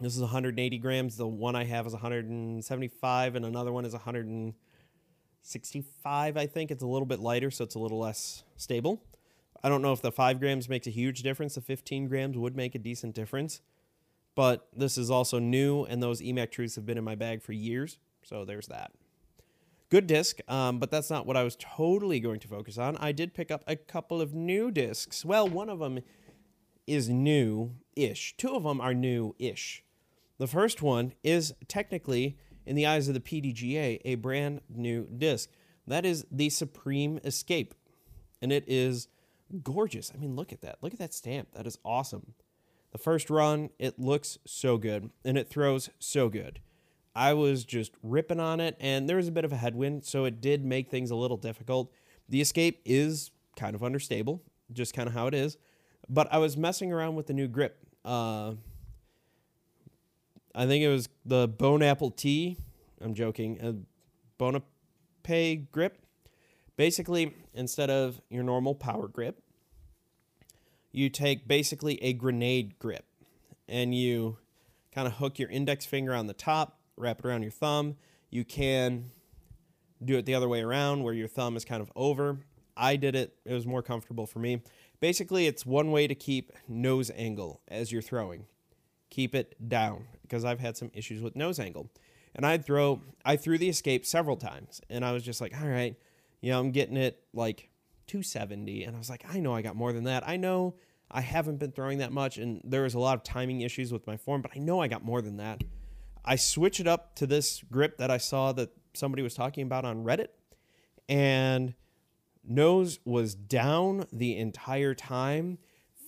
this 0.00 0.16
is 0.16 0.20
180 0.20 0.78
grams. 0.78 1.16
The 1.16 1.26
one 1.26 1.54
I 1.54 1.64
have 1.64 1.86
is 1.86 1.92
175, 1.92 3.36
and 3.36 3.44
another 3.44 3.72
one 3.72 3.84
is 3.84 3.92
165, 5.44 6.38
I 6.38 6.46
think. 6.46 6.70
It's 6.70 6.82
a 6.82 6.86
little 6.86 7.04
bit 7.04 7.20
lighter, 7.20 7.50
so 7.50 7.64
it's 7.64 7.74
a 7.74 7.78
little 7.78 7.98
less 7.98 8.44
stable. 8.56 9.02
I 9.62 9.68
don't 9.68 9.82
know 9.82 9.92
if 9.92 10.00
the 10.00 10.10
5 10.10 10.40
grams 10.40 10.70
makes 10.70 10.86
a 10.86 10.90
huge 10.90 11.22
difference. 11.22 11.54
The 11.54 11.60
15 11.60 12.08
grams 12.08 12.38
would 12.38 12.56
make 12.56 12.74
a 12.74 12.78
decent 12.78 13.14
difference. 13.14 13.60
But 14.34 14.66
this 14.74 14.96
is 14.96 15.10
also 15.10 15.38
new, 15.38 15.84
and 15.84 16.02
those 16.02 16.22
EMAC 16.22 16.50
Truths 16.50 16.76
have 16.76 16.86
been 16.86 16.96
in 16.96 17.04
my 17.04 17.14
bag 17.14 17.42
for 17.42 17.52
years. 17.52 17.98
So 18.22 18.46
there's 18.46 18.68
that. 18.68 18.92
Good 19.90 20.06
disc, 20.06 20.38
um, 20.48 20.78
but 20.78 20.90
that's 20.90 21.10
not 21.10 21.26
what 21.26 21.36
I 21.36 21.42
was 21.42 21.58
totally 21.60 22.20
going 22.20 22.40
to 22.40 22.48
focus 22.48 22.78
on. 22.78 22.96
I 22.96 23.12
did 23.12 23.34
pick 23.34 23.50
up 23.50 23.62
a 23.66 23.76
couple 23.76 24.22
of 24.22 24.32
new 24.32 24.70
discs. 24.70 25.26
Well, 25.26 25.46
one 25.46 25.68
of 25.68 25.78
them 25.78 26.00
is 26.86 27.10
new 27.10 27.74
ish. 27.94 28.34
Two 28.38 28.54
of 28.56 28.62
them 28.62 28.80
are 28.80 28.94
new 28.94 29.34
ish. 29.38 29.84
The 30.38 30.46
first 30.46 30.80
one 30.80 31.12
is 31.22 31.52
technically, 31.68 32.38
in 32.66 32.76
the 32.76 32.86
eyes 32.86 33.08
of 33.08 33.14
the 33.14 33.20
PDGA, 33.20 34.00
a 34.04 34.14
brand 34.16 34.60
new 34.68 35.06
disc. 35.06 35.50
That 35.86 36.06
is 36.06 36.26
the 36.30 36.50
Supreme 36.50 37.18
Escape. 37.24 37.74
And 38.40 38.52
it 38.52 38.64
is 38.66 39.08
gorgeous. 39.62 40.10
I 40.14 40.18
mean, 40.18 40.36
look 40.36 40.52
at 40.52 40.60
that. 40.62 40.78
Look 40.80 40.92
at 40.92 40.98
that 40.98 41.14
stamp. 41.14 41.48
That 41.54 41.66
is 41.66 41.78
awesome. 41.84 42.34
The 42.92 42.98
first 42.98 43.28
run, 43.28 43.70
it 43.78 43.98
looks 43.98 44.38
so 44.46 44.78
good 44.78 45.10
and 45.24 45.36
it 45.36 45.50
throws 45.50 45.90
so 45.98 46.28
good. 46.28 46.60
I 47.14 47.32
was 47.32 47.64
just 47.64 47.92
ripping 48.02 48.40
on 48.40 48.58
it, 48.58 48.76
and 48.80 49.08
there 49.08 49.18
was 49.18 49.28
a 49.28 49.32
bit 49.32 49.44
of 49.44 49.52
a 49.52 49.56
headwind, 49.56 50.04
so 50.04 50.24
it 50.24 50.40
did 50.40 50.64
make 50.64 50.90
things 50.90 51.12
a 51.12 51.14
little 51.14 51.36
difficult. 51.36 51.92
The 52.28 52.40
escape 52.40 52.80
is 52.84 53.30
kind 53.56 53.76
of 53.76 53.84
understable, 53.84 54.42
just 54.72 54.94
kind 54.94 55.06
of 55.06 55.14
how 55.14 55.28
it 55.28 55.34
is. 55.34 55.56
But 56.08 56.26
I 56.32 56.38
was 56.38 56.56
messing 56.56 56.92
around 56.92 57.14
with 57.14 57.28
the 57.28 57.32
new 57.32 57.46
grip. 57.46 57.78
Uh, 58.04 58.54
I 60.54 60.66
think 60.66 60.84
it 60.84 60.88
was 60.88 61.08
the 61.24 61.48
Bone 61.48 61.82
Apple 61.82 62.10
T. 62.10 62.56
I'm 63.00 63.14
joking. 63.14 63.58
A 63.60 63.74
Bonapay 64.40 65.70
grip. 65.72 65.98
Basically, 66.76 67.34
instead 67.52 67.90
of 67.90 68.20
your 68.30 68.44
normal 68.44 68.74
power 68.74 69.08
grip, 69.08 69.42
you 70.92 71.08
take 71.08 71.48
basically 71.48 72.02
a 72.02 72.12
grenade 72.12 72.78
grip 72.78 73.04
and 73.68 73.94
you 73.94 74.38
kind 74.94 75.08
of 75.08 75.14
hook 75.14 75.38
your 75.38 75.50
index 75.50 75.84
finger 75.84 76.14
on 76.14 76.26
the 76.28 76.34
top, 76.34 76.78
wrap 76.96 77.18
it 77.18 77.26
around 77.26 77.42
your 77.42 77.50
thumb. 77.50 77.96
You 78.30 78.44
can 78.44 79.10
do 80.04 80.16
it 80.18 80.26
the 80.26 80.34
other 80.34 80.48
way 80.48 80.62
around 80.62 81.02
where 81.02 81.14
your 81.14 81.28
thumb 81.28 81.56
is 81.56 81.64
kind 81.64 81.82
of 81.82 81.90
over. 81.96 82.38
I 82.76 82.96
did 82.96 83.14
it, 83.14 83.36
it 83.44 83.52
was 83.52 83.66
more 83.66 83.82
comfortable 83.82 84.26
for 84.26 84.38
me. 84.38 84.62
Basically, 85.00 85.46
it's 85.46 85.66
one 85.66 85.90
way 85.90 86.06
to 86.06 86.14
keep 86.14 86.52
nose 86.68 87.10
angle 87.16 87.60
as 87.68 87.90
you're 87.92 88.02
throwing. 88.02 88.46
Keep 89.10 89.34
it 89.34 89.68
down 89.68 90.06
because 90.22 90.44
I've 90.44 90.60
had 90.60 90.76
some 90.76 90.90
issues 90.94 91.22
with 91.22 91.36
nose 91.36 91.58
angle. 91.58 91.90
And 92.34 92.44
I'd 92.44 92.64
throw, 92.64 93.02
I 93.24 93.36
threw 93.36 93.58
the 93.58 93.68
escape 93.68 94.04
several 94.04 94.36
times 94.36 94.80
and 94.90 95.04
I 95.04 95.12
was 95.12 95.22
just 95.22 95.40
like, 95.40 95.54
all 95.60 95.68
right, 95.68 95.96
you 96.40 96.50
know, 96.50 96.58
I'm 96.58 96.72
getting 96.72 96.96
it 96.96 97.22
like 97.32 97.70
270. 98.08 98.84
And 98.84 98.96
I 98.96 98.98
was 98.98 99.08
like, 99.08 99.24
I 99.32 99.38
know 99.38 99.54
I 99.54 99.62
got 99.62 99.76
more 99.76 99.92
than 99.92 100.04
that. 100.04 100.26
I 100.28 100.36
know 100.36 100.74
I 101.10 101.20
haven't 101.20 101.58
been 101.58 101.70
throwing 101.70 101.98
that 101.98 102.10
much 102.10 102.38
and 102.38 102.60
there 102.64 102.82
was 102.82 102.94
a 102.94 102.98
lot 102.98 103.16
of 103.16 103.22
timing 103.22 103.60
issues 103.60 103.92
with 103.92 104.06
my 104.06 104.16
form, 104.16 104.42
but 104.42 104.50
I 104.56 104.58
know 104.58 104.80
I 104.80 104.88
got 104.88 105.04
more 105.04 105.22
than 105.22 105.36
that. 105.36 105.62
I 106.24 106.36
switch 106.36 106.80
it 106.80 106.86
up 106.86 107.14
to 107.16 107.26
this 107.26 107.62
grip 107.70 107.98
that 107.98 108.10
I 108.10 108.16
saw 108.16 108.52
that 108.52 108.70
somebody 108.94 109.22
was 109.22 109.34
talking 109.34 109.66
about 109.66 109.84
on 109.84 110.04
Reddit, 110.04 110.28
and 111.08 111.74
nose 112.42 112.98
was 113.04 113.34
down 113.34 114.06
the 114.12 114.36
entire 114.36 114.94
time. 114.94 115.58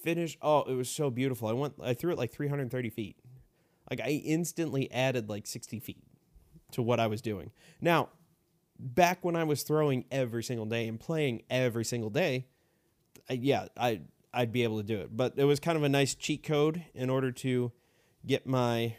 Finish. 0.07 0.39
Oh, 0.41 0.63
it 0.63 0.75
was 0.75 0.89
so 0.89 1.11
beautiful. 1.11 1.49
I 1.49 1.53
went. 1.53 1.75
I 1.83 1.93
threw 1.93 2.13
it 2.13 2.17
like 2.17 2.31
330 2.31 2.91
feet. 2.91 3.17
Like 3.91 4.01
I 4.01 4.23
instantly 4.25 4.89
added 4.93 5.29
like 5.29 5.49
60 5.49 5.81
feet 5.81 6.05
to 6.71 6.81
what 6.81 7.01
I 7.01 7.09
was 7.09 7.21
doing. 7.21 7.51
Now, 7.81 8.11
back 8.79 9.25
when 9.25 9.35
I 9.35 9.43
was 9.43 9.65
throwing 9.65 10.05
every 10.13 10.45
single 10.45 10.65
day 10.65 10.87
and 10.87 11.01
playing 11.01 11.43
every 11.51 11.85
single 11.85 12.11
day, 12.11 12.47
I, 13.29 13.33
yeah, 13.33 13.67
I 13.77 14.03
I'd 14.33 14.53
be 14.53 14.63
able 14.63 14.77
to 14.77 14.85
do 14.85 15.01
it. 15.01 15.17
But 15.17 15.35
it 15.39 15.45
was 15.45 15.59
kind 15.59 15.77
of 15.77 15.83
a 15.83 15.89
nice 15.89 16.15
cheat 16.15 16.45
code 16.45 16.85
in 16.95 17.11
order 17.11 17.33
to 17.33 17.73
get 18.25 18.47
my 18.47 18.95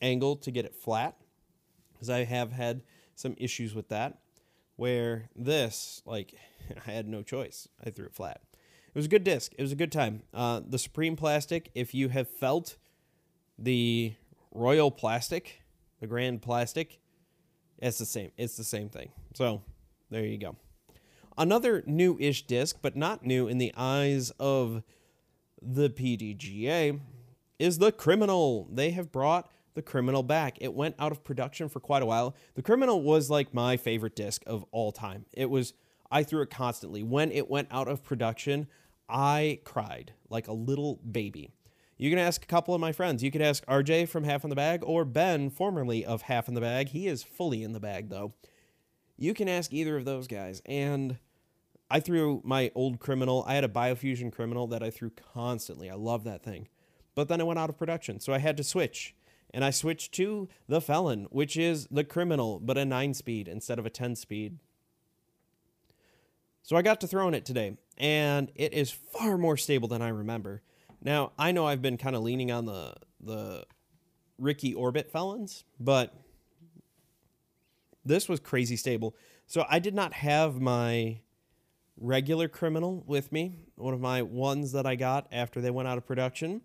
angle 0.00 0.36
to 0.36 0.50
get 0.50 0.64
it 0.64 0.74
flat 0.74 1.18
because 1.92 2.08
I 2.08 2.24
have 2.24 2.50
had 2.50 2.82
some 3.14 3.34
issues 3.36 3.74
with 3.74 3.90
that 3.90 4.20
where 4.76 5.28
this 5.36 6.00
like 6.06 6.34
I 6.86 6.92
had 6.92 7.06
no 7.06 7.22
choice. 7.22 7.68
I 7.84 7.90
threw 7.90 8.06
it 8.06 8.14
flat. 8.14 8.40
Was 8.96 9.04
a 9.04 9.08
good 9.08 9.24
disc. 9.24 9.52
It 9.58 9.62
was 9.62 9.72
a 9.72 9.76
good 9.76 9.92
time. 9.92 10.22
Uh, 10.32 10.62
the 10.66 10.78
Supreme 10.78 11.16
Plastic, 11.16 11.70
if 11.74 11.92
you 11.92 12.08
have 12.08 12.30
felt 12.30 12.78
the 13.58 14.14
Royal 14.54 14.90
Plastic, 14.90 15.60
the 16.00 16.06
Grand 16.06 16.40
Plastic, 16.40 16.98
it's 17.76 17.98
the 17.98 18.06
same. 18.06 18.32
It's 18.38 18.56
the 18.56 18.64
same 18.64 18.88
thing. 18.88 19.10
So 19.34 19.60
there 20.08 20.24
you 20.24 20.38
go. 20.38 20.56
Another 21.36 21.84
new-ish 21.84 22.46
disc, 22.46 22.78
but 22.80 22.96
not 22.96 23.22
new 23.22 23.48
in 23.48 23.58
the 23.58 23.70
eyes 23.76 24.30
of 24.40 24.82
the 25.60 25.90
PDGA, 25.90 26.98
is 27.58 27.76
the 27.76 27.92
Criminal. 27.92 28.66
They 28.72 28.92
have 28.92 29.12
brought 29.12 29.50
the 29.74 29.82
Criminal 29.82 30.22
back. 30.22 30.56
It 30.62 30.72
went 30.72 30.94
out 30.98 31.12
of 31.12 31.22
production 31.22 31.68
for 31.68 31.80
quite 31.80 32.02
a 32.02 32.06
while. 32.06 32.34
The 32.54 32.62
Criminal 32.62 33.02
was 33.02 33.28
like 33.28 33.52
my 33.52 33.76
favorite 33.76 34.16
disc 34.16 34.42
of 34.46 34.64
all 34.70 34.90
time. 34.90 35.26
It 35.34 35.50
was 35.50 35.74
I 36.10 36.22
threw 36.22 36.42
it 36.42 36.50
constantly. 36.50 37.02
When 37.02 37.32
it 37.32 37.50
went 37.50 37.68
out 37.70 37.88
of 37.88 38.02
production, 38.02 38.68
I 39.08 39.60
cried 39.64 40.12
like 40.28 40.48
a 40.48 40.52
little 40.52 40.96
baby. 40.96 41.50
You 41.96 42.10
can 42.10 42.18
ask 42.18 42.42
a 42.42 42.46
couple 42.46 42.74
of 42.74 42.80
my 42.80 42.92
friends. 42.92 43.22
You 43.22 43.30
could 43.30 43.42
ask 43.42 43.64
RJ 43.66 44.08
from 44.08 44.24
Half 44.24 44.44
in 44.44 44.50
the 44.50 44.56
Bag 44.56 44.82
or 44.84 45.04
Ben, 45.04 45.48
formerly 45.50 46.04
of 46.04 46.22
Half 46.22 46.48
in 46.48 46.54
the 46.54 46.60
Bag. 46.60 46.88
He 46.88 47.06
is 47.06 47.22
fully 47.22 47.62
in 47.62 47.72
the 47.72 47.80
bag 47.80 48.10
though. 48.10 48.34
You 49.16 49.32
can 49.32 49.48
ask 49.48 49.72
either 49.72 49.96
of 49.96 50.04
those 50.04 50.26
guys. 50.26 50.60
And 50.66 51.18
I 51.90 52.00
threw 52.00 52.42
my 52.44 52.70
old 52.74 52.98
criminal. 52.98 53.44
I 53.46 53.54
had 53.54 53.64
a 53.64 53.68
biofusion 53.68 54.32
criminal 54.32 54.66
that 54.66 54.82
I 54.82 54.90
threw 54.90 55.10
constantly. 55.10 55.88
I 55.88 55.94
love 55.94 56.24
that 56.24 56.42
thing. 56.42 56.68
But 57.14 57.28
then 57.28 57.40
it 57.40 57.46
went 57.46 57.58
out 57.58 57.70
of 57.70 57.78
production, 57.78 58.20
so 58.20 58.34
I 58.34 58.38
had 58.38 58.58
to 58.58 58.64
switch 58.64 59.14
and 59.56 59.64
I 59.64 59.70
switched 59.70 60.12
to 60.12 60.48
the 60.68 60.82
Felon, 60.82 61.28
which 61.30 61.56
is 61.56 61.86
the 61.90 62.04
criminal, 62.04 62.60
but 62.60 62.76
a 62.76 62.84
9 62.84 63.14
speed 63.14 63.48
instead 63.48 63.78
of 63.78 63.86
a 63.86 63.90
10 63.90 64.16
speed. 64.16 64.58
So 66.62 66.76
I 66.76 66.82
got 66.82 67.00
to 67.00 67.06
throwing 67.06 67.32
it 67.32 67.46
today, 67.46 67.78
and 67.98 68.50
it 68.54 68.72
is 68.72 68.90
far 68.90 69.38
more 69.38 69.56
stable 69.56 69.88
than 69.88 70.02
I 70.02 70.08
remember. 70.08 70.62
Now, 71.02 71.32
I 71.38 71.52
know 71.52 71.66
I've 71.66 71.82
been 71.82 71.96
kind 71.96 72.16
of 72.16 72.22
leaning 72.22 72.50
on 72.50 72.66
the 72.66 72.94
the 73.20 73.64
Ricky 74.38 74.74
Orbit 74.74 75.10
Felons, 75.10 75.64
but 75.80 76.14
this 78.04 78.28
was 78.28 78.40
crazy 78.40 78.76
stable. 78.76 79.16
So 79.46 79.64
I 79.68 79.78
did 79.78 79.94
not 79.94 80.12
have 80.12 80.60
my 80.60 81.20
regular 81.98 82.48
criminal 82.48 83.02
with 83.06 83.32
me, 83.32 83.56
one 83.76 83.94
of 83.94 84.00
my 84.00 84.22
ones 84.22 84.72
that 84.72 84.86
I 84.86 84.96
got 84.96 85.26
after 85.32 85.60
they 85.60 85.70
went 85.70 85.88
out 85.88 85.96
of 85.96 86.06
production 86.06 86.60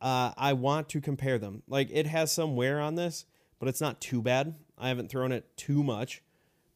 uh, 0.00 0.32
I 0.36 0.52
want 0.52 0.88
to 0.90 1.00
compare 1.00 1.38
them. 1.38 1.62
Like 1.68 1.88
it 1.92 2.06
has 2.06 2.32
some 2.32 2.56
wear 2.56 2.80
on 2.80 2.94
this, 2.94 3.24
but 3.58 3.68
it's 3.68 3.80
not 3.80 4.00
too 4.00 4.22
bad. 4.22 4.54
I 4.78 4.88
haven't 4.88 5.10
thrown 5.10 5.32
it 5.32 5.56
too 5.56 5.82
much, 5.82 6.22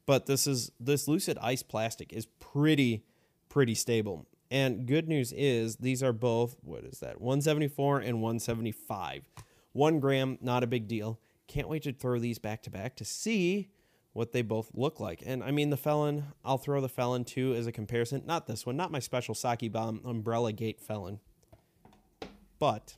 but 0.06 0.26
this 0.26 0.46
is 0.46 0.72
this 0.80 1.06
Lucid 1.06 1.38
Ice 1.40 1.62
plastic 1.62 2.12
is 2.12 2.26
pretty 2.38 3.04
pretty 3.50 3.74
stable. 3.74 4.26
And 4.50 4.86
good 4.86 5.06
news 5.06 5.32
is 5.36 5.76
these 5.76 6.02
are 6.02 6.14
both 6.14 6.56
what 6.62 6.84
is 6.84 7.00
that 7.00 7.20
174 7.20 7.98
and 7.98 8.22
175, 8.22 9.22
one 9.72 10.00
gram, 10.00 10.38
not 10.40 10.64
a 10.64 10.66
big 10.66 10.88
deal. 10.88 11.20
Can't 11.46 11.68
wait 11.68 11.82
to 11.82 11.92
throw 11.92 12.18
these 12.18 12.38
back 12.38 12.62
to 12.62 12.70
back 12.70 12.96
to 12.96 13.04
see 13.04 13.68
what 14.12 14.32
they 14.32 14.42
both 14.42 14.70
look 14.74 14.98
like. 14.98 15.22
And 15.24 15.44
I 15.44 15.50
mean 15.50 15.70
the 15.70 15.76
Felon, 15.76 16.24
I'll 16.44 16.58
throw 16.58 16.80
the 16.80 16.88
Felon 16.88 17.24
too 17.24 17.54
as 17.54 17.66
a 17.66 17.72
comparison. 17.72 18.22
Not 18.26 18.46
this 18.46 18.64
one, 18.64 18.76
not 18.76 18.90
my 18.90 18.98
special 18.98 19.34
Sake 19.34 19.70
Bomb 19.70 20.00
Umbrella 20.04 20.52
Gate 20.52 20.80
Felon, 20.80 21.20
but 22.58 22.96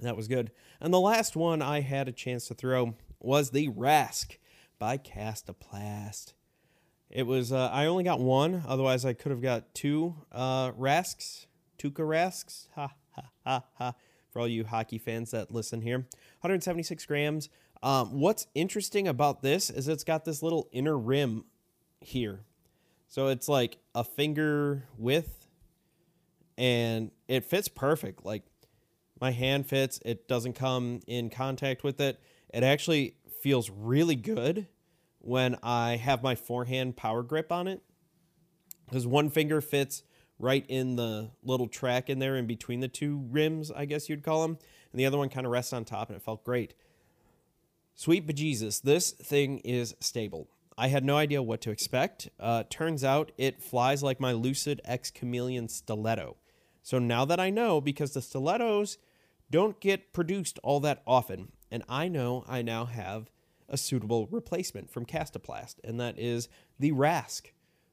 that 0.00 0.16
was 0.16 0.28
good. 0.28 0.50
And 0.80 0.94
the 0.94 1.00
last 1.00 1.36
one 1.36 1.60
I 1.60 1.80
had 1.80 2.08
a 2.08 2.12
chance 2.12 2.48
to 2.48 2.54
throw 2.54 2.94
was 3.20 3.50
the 3.50 3.68
Rask 3.68 4.36
by 4.78 4.98
Kastaplast. 4.98 6.32
It 7.12 7.26
was 7.26 7.52
uh, 7.52 7.68
I 7.70 7.86
only 7.86 8.04
got 8.04 8.20
one, 8.20 8.62
otherwise 8.66 9.04
I 9.04 9.12
could 9.12 9.30
have 9.32 9.42
got 9.42 9.74
two 9.74 10.14
uh, 10.32 10.72
Rasks, 10.72 11.46
Tuukka 11.78 12.08
Rasks. 12.08 12.68
Ha 12.74 12.90
ha 13.10 13.22
ha 13.44 13.64
ha. 13.74 13.94
For 14.30 14.40
all 14.40 14.48
you 14.48 14.64
hockey 14.64 14.96
fans 14.96 15.32
that 15.32 15.52
listen 15.52 15.82
here, 15.82 15.98
176 16.40 17.04
grams. 17.04 17.50
Um, 17.82 18.18
what's 18.18 18.46
interesting 18.54 19.06
about 19.06 19.42
this 19.42 19.68
is 19.68 19.88
it's 19.88 20.04
got 20.04 20.24
this 20.24 20.42
little 20.42 20.68
inner 20.72 20.96
rim 20.96 21.44
here, 22.00 22.40
so 23.08 23.26
it's 23.26 23.46
like 23.46 23.76
a 23.94 24.02
finger 24.02 24.84
width, 24.96 25.48
and 26.56 27.10
it 27.28 27.44
fits 27.44 27.68
perfect. 27.68 28.24
Like 28.24 28.44
my 29.20 29.32
hand 29.32 29.66
fits. 29.66 30.00
It 30.02 30.28
doesn't 30.28 30.54
come 30.54 31.00
in 31.06 31.28
contact 31.28 31.84
with 31.84 32.00
it. 32.00 32.18
It 32.54 32.62
actually 32.62 33.16
feels 33.42 33.68
really 33.68 34.16
good 34.16 34.66
when 35.22 35.56
I 35.62 35.96
have 35.96 36.22
my 36.22 36.34
forehand 36.34 36.96
power 36.96 37.22
grip 37.22 37.50
on 37.50 37.68
it 37.68 37.80
because 38.86 39.06
one 39.06 39.30
finger 39.30 39.60
fits 39.60 40.02
right 40.38 40.66
in 40.68 40.96
the 40.96 41.30
little 41.42 41.68
track 41.68 42.10
in 42.10 42.18
there 42.18 42.36
in 42.36 42.46
between 42.46 42.80
the 42.80 42.88
two 42.88 43.24
rims, 43.30 43.70
I 43.70 43.84
guess 43.84 44.08
you'd 44.08 44.24
call 44.24 44.42
them, 44.42 44.58
and 44.90 45.00
the 45.00 45.06
other 45.06 45.16
one 45.16 45.28
kind 45.28 45.46
of 45.46 45.52
rests 45.52 45.72
on 45.72 45.84
top, 45.84 46.08
and 46.08 46.16
it 46.16 46.22
felt 46.22 46.44
great. 46.44 46.74
Sweet 47.94 48.26
bejesus, 48.26 48.82
this 48.82 49.12
thing 49.12 49.58
is 49.60 49.94
stable. 50.00 50.48
I 50.76 50.88
had 50.88 51.04
no 51.04 51.16
idea 51.16 51.42
what 51.42 51.60
to 51.62 51.70
expect. 51.70 52.28
Uh, 52.40 52.64
turns 52.68 53.04
out 53.04 53.30
it 53.38 53.62
flies 53.62 54.02
like 54.02 54.18
my 54.18 54.32
Lucid 54.32 54.80
X 54.84 55.10
Chameleon 55.10 55.68
stiletto. 55.68 56.36
So 56.82 56.98
now 56.98 57.24
that 57.24 57.38
I 57.38 57.50
know, 57.50 57.80
because 57.80 58.12
the 58.12 58.22
stilettos 58.22 58.98
don't 59.50 59.78
get 59.80 60.12
produced 60.12 60.58
all 60.62 60.80
that 60.80 61.02
often. 61.06 61.52
And 61.70 61.84
I 61.88 62.08
know 62.08 62.44
I 62.48 62.62
now 62.62 62.86
have 62.86 63.30
a 63.72 63.76
suitable 63.76 64.28
replacement 64.30 64.90
from 64.90 65.06
Kastaplast, 65.06 65.76
and 65.82 65.98
that 65.98 66.18
is 66.18 66.48
the 66.78 66.92
Rask. 66.92 67.46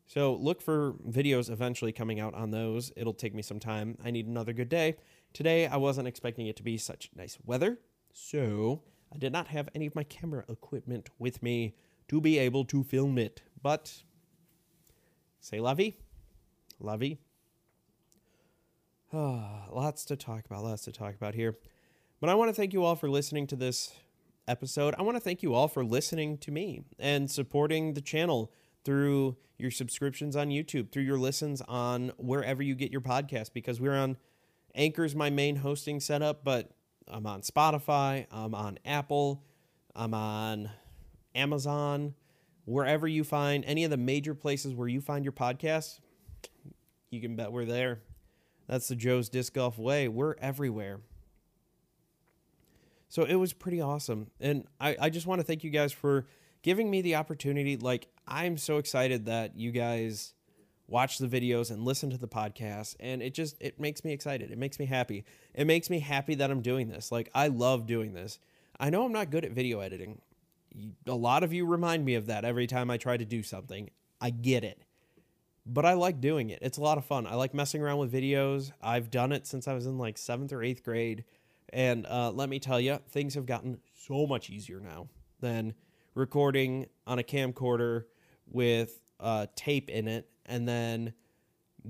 So 0.05 0.35
look 0.35 0.61
for 0.61 0.93
videos 1.07 1.49
eventually 1.49 1.91
coming 1.91 2.19
out 2.19 2.33
on 2.33 2.51
those. 2.51 2.91
It'll 2.95 3.13
take 3.13 3.33
me 3.33 3.41
some 3.41 3.59
time. 3.59 3.97
I 4.03 4.11
need 4.11 4.27
another 4.27 4.53
good 4.53 4.69
day. 4.69 4.97
Today, 5.33 5.67
I 5.67 5.77
wasn't 5.77 6.07
expecting 6.07 6.47
it 6.47 6.55
to 6.57 6.63
be 6.63 6.77
such 6.77 7.09
nice 7.15 7.37
weather, 7.45 7.79
so 8.11 8.83
I 9.13 9.17
did 9.17 9.31
not 9.31 9.47
have 9.47 9.69
any 9.73 9.85
of 9.85 9.95
my 9.95 10.03
camera 10.03 10.43
equipment 10.49 11.09
with 11.17 11.41
me 11.41 11.75
to 12.09 12.19
be 12.19 12.37
able 12.39 12.65
to 12.65 12.83
film 12.83 13.17
it. 13.17 13.41
But 13.61 14.03
say. 15.39 15.59
La 15.59 15.73
vie. 15.73 17.17
Ah, 19.13 19.67
lots 19.71 20.05
to 20.05 20.15
talk 20.15 20.45
about, 20.45 20.63
lots 20.63 20.83
to 20.83 20.91
talk 20.91 21.15
about 21.15 21.35
here. 21.35 21.57
But 22.19 22.29
I 22.29 22.35
want 22.35 22.49
to 22.49 22.53
thank 22.53 22.73
you 22.73 22.83
all 22.83 22.95
for 22.95 23.09
listening 23.09 23.47
to 23.47 23.55
this 23.55 23.93
episode. 24.49 24.95
I 24.97 25.03
want 25.03 25.15
to 25.15 25.21
thank 25.21 25.43
you 25.43 25.53
all 25.53 25.67
for 25.67 25.85
listening 25.85 26.38
to 26.39 26.51
me 26.51 26.81
and 26.97 27.29
supporting 27.29 27.93
the 27.93 28.01
channel 28.01 28.51
through 28.83 29.38
your 29.57 29.71
subscriptions 29.71 30.35
on 30.35 30.49
YouTube, 30.49 30.91
through 30.91 31.03
your 31.03 31.19
listens 31.19 31.62
on 31.67 32.12
wherever 32.17 32.63
you 32.63 32.75
get 32.75 32.91
your 32.91 33.01
podcast, 33.01 33.53
because 33.53 33.79
we're 33.79 33.95
on 33.95 34.17
Anchor's 34.73 35.15
my 35.15 35.29
main 35.29 35.57
hosting 35.57 35.99
setup, 35.99 36.43
but 36.43 36.71
I'm 37.07 37.25
on 37.25 37.41
Spotify, 37.41 38.25
I'm 38.31 38.55
on 38.55 38.79
Apple, 38.85 39.43
I'm 39.95 40.13
on 40.13 40.69
Amazon, 41.35 42.15
wherever 42.65 43.07
you 43.07 43.23
find 43.23 43.65
any 43.65 43.83
of 43.83 43.91
the 43.91 43.97
major 43.97 44.33
places 44.33 44.73
where 44.73 44.88
you 44.88 45.01
find 45.01 45.25
your 45.25 45.31
podcast, 45.31 45.99
you 47.09 47.19
can 47.19 47.35
bet 47.35 47.51
we're 47.51 47.65
there. 47.65 48.01
That's 48.67 48.88
the 48.88 48.95
Joe's 48.95 49.29
Disc 49.29 49.53
Golf 49.53 49.77
way. 49.77 50.07
We're 50.07 50.35
everywhere. 50.39 51.01
So 53.09 53.23
it 53.23 53.35
was 53.35 53.53
pretty 53.53 53.81
awesome. 53.81 54.27
And 54.39 54.65
I, 54.79 54.95
I 55.01 55.09
just 55.09 55.27
want 55.27 55.39
to 55.41 55.43
thank 55.43 55.63
you 55.63 55.71
guys 55.71 55.91
for 55.91 56.27
giving 56.61 56.89
me 56.89 57.01
the 57.01 57.15
opportunity. 57.15 57.75
Like, 57.75 58.07
I'm 58.27 58.57
so 58.57 58.77
excited 58.77 59.25
that 59.25 59.57
you 59.57 59.71
guys 59.71 60.33
watch 60.87 61.17
the 61.17 61.27
videos 61.27 61.71
and 61.71 61.85
listen 61.85 62.09
to 62.09 62.17
the 62.17 62.27
podcast 62.27 62.95
and 62.99 63.21
it 63.21 63.33
just 63.33 63.55
it 63.59 63.79
makes 63.79 64.03
me 64.03 64.11
excited. 64.11 64.51
It 64.51 64.57
makes 64.57 64.79
me 64.79 64.85
happy. 64.85 65.23
It 65.53 65.65
makes 65.65 65.89
me 65.89 65.99
happy 65.99 66.35
that 66.35 66.49
i'm 66.49 66.61
doing 66.61 66.89
this. 66.89 67.11
Like 67.11 67.29
i 67.35 67.47
love 67.47 67.85
doing 67.85 68.13
this. 68.13 68.39
I 68.79 68.89
know 68.89 69.05
i'm 69.05 69.11
not 69.11 69.29
good 69.29 69.45
at 69.45 69.51
video 69.51 69.81
editing. 69.81 70.19
A 71.07 71.13
lot 71.13 71.43
of 71.43 71.53
you 71.53 71.65
remind 71.65 72.05
me 72.05 72.15
of 72.15 72.25
that 72.27 72.43
every 72.43 72.65
time 72.65 72.89
i 72.89 72.97
try 72.97 73.17
to 73.17 73.25
do 73.25 73.43
something. 73.43 73.91
I 74.19 74.31
get 74.31 74.63
it. 74.63 74.81
But 75.63 75.85
i 75.85 75.93
like 75.93 76.19
doing 76.19 76.49
it. 76.49 76.59
It's 76.63 76.79
a 76.79 76.81
lot 76.81 76.97
of 76.97 77.05
fun. 77.05 77.27
I 77.27 77.35
like 77.35 77.53
messing 77.53 77.83
around 77.83 77.99
with 77.99 78.11
videos. 78.11 78.71
I've 78.81 79.11
done 79.11 79.31
it 79.31 79.45
since 79.45 79.67
i 79.67 79.73
was 79.73 79.85
in 79.85 79.99
like 79.99 80.17
seventh 80.17 80.51
or 80.51 80.63
eighth 80.63 80.83
grade 80.83 81.23
and 81.73 82.05
uh, 82.08 82.32
let 82.32 82.49
me 82.49 82.60
tell 82.60 82.79
you 82.79 82.99
things 83.10 83.36
have 83.36 83.45
gotten 83.45 83.79
so 83.93 84.25
much 84.25 84.49
easier 84.49 84.79
now 84.79 85.08
than 85.39 85.73
recording 86.15 86.88
on 87.08 87.19
a 87.19 87.23
camcorder 87.23 88.05
with 88.47 88.99
uh, 89.19 89.47
tape 89.55 89.89
in 89.89 90.08
it. 90.08 90.29
And 90.45 90.67
then 90.67 91.13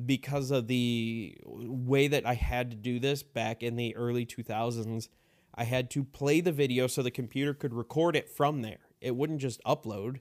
because 0.06 0.52
of 0.52 0.68
the 0.68 1.38
way 1.46 2.08
that 2.08 2.26
I 2.26 2.34
had 2.34 2.72
to 2.72 2.78
do 2.78 3.00
this 3.00 3.24
back 3.24 3.64
in 3.64 3.76
the 3.76 3.96
early 3.96 4.26
2000s, 4.26 5.08
I 5.56 5.64
had 5.64 5.90
to 5.92 6.04
play 6.04 6.42
the 6.42 6.52
video 6.52 6.88
so 6.88 7.02
the 7.02 7.12
computer 7.12 7.54
could 7.54 7.74
record 7.74 8.16
it 8.16 8.30
from 8.30 8.62
there. 8.62 8.80
It 9.02 9.16
wouldn't 9.16 9.42
just 9.42 9.64
upload. 9.64 10.20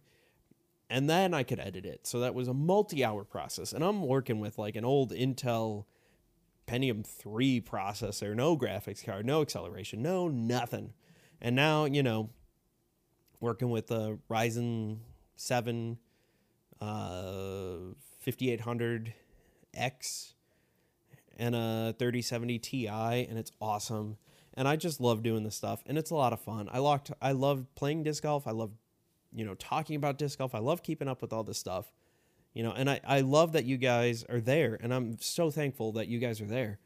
And 0.91 1.09
then 1.09 1.35
I 1.35 1.43
could 1.43 1.61
edit 1.61 1.85
it. 1.85 2.07
So 2.07 2.21
that 2.21 2.35
was 2.35 2.49
a 2.49 2.55
multi 2.55 3.05
hour 3.05 3.25
process. 3.25 3.73
And 3.73 3.85
I'm 3.85 4.03
working 4.03 4.41
with 4.41 4.57
like 4.57 4.75
an 4.75 4.87
old 4.87 5.13
Intel 5.13 5.85
Pentium 6.69 7.05
3 7.05 7.61
processor, 7.63 8.35
no 8.35 8.57
graphics 8.57 9.05
card, 9.05 9.25
no 9.25 9.41
acceleration, 9.41 10.03
no 10.03 10.29
nothing. 10.29 10.93
And 11.41 11.57
now, 11.57 11.87
you 11.87 12.03
know, 12.03 12.31
working 13.41 13.71
with 13.71 13.91
a 13.91 14.19
Ryzen 14.31 14.99
7 15.37 15.99
uh, 16.81 17.77
5800X 18.27 20.33
and 21.39 21.55
a 21.55 21.95
3070 21.99 22.59
Ti, 22.59 22.87
and 22.87 23.39
it's 23.39 23.53
awesome. 23.61 24.17
And 24.55 24.67
I 24.67 24.77
just 24.77 25.01
love 25.01 25.23
doing 25.23 25.45
this 25.45 25.55
stuff, 25.55 25.83
and 25.87 25.97
it's 25.97 26.11
a 26.11 26.17
lot 26.17 26.33
of 26.33 26.41
fun. 26.41 26.69
I 26.73 26.79
locked. 26.79 27.13
I 27.23 27.33
love 27.33 27.67
playing 27.77 28.03
disc 28.03 28.25
golf. 28.25 28.47
I 28.47 28.51
love, 28.51 28.73
you 29.33 29.45
know, 29.45 29.55
talking 29.55 29.97
about 29.97 30.19
disc 30.19 30.39
golf. 30.39 30.55
I 30.55 30.59
love 30.59 30.83
keeping 30.83 31.09
up 31.09 31.23
with 31.23 31.33
all 31.33 31.45
this 31.45 31.59
stuff, 31.59 31.93
you 32.55 32.63
know. 32.63 32.73
And 32.73 32.89
I 32.91 33.01
I 33.07 33.21
love 33.21 33.53
that 33.53 33.65
you 33.65 33.77
guys 33.77 34.25
are 34.29 34.41
there, 34.41 34.79
and 34.81 34.93
I'm 34.93 35.19
so 35.21 35.51
thankful 35.51 35.93
that 35.93 36.09
you 36.09 36.19
guys 36.19 36.41
are 36.41 36.47
there. 36.47 36.79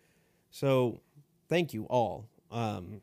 So, 0.50 1.00
thank 1.48 1.72
you 1.72 1.84
all. 1.84 2.28
Um, 2.50 3.00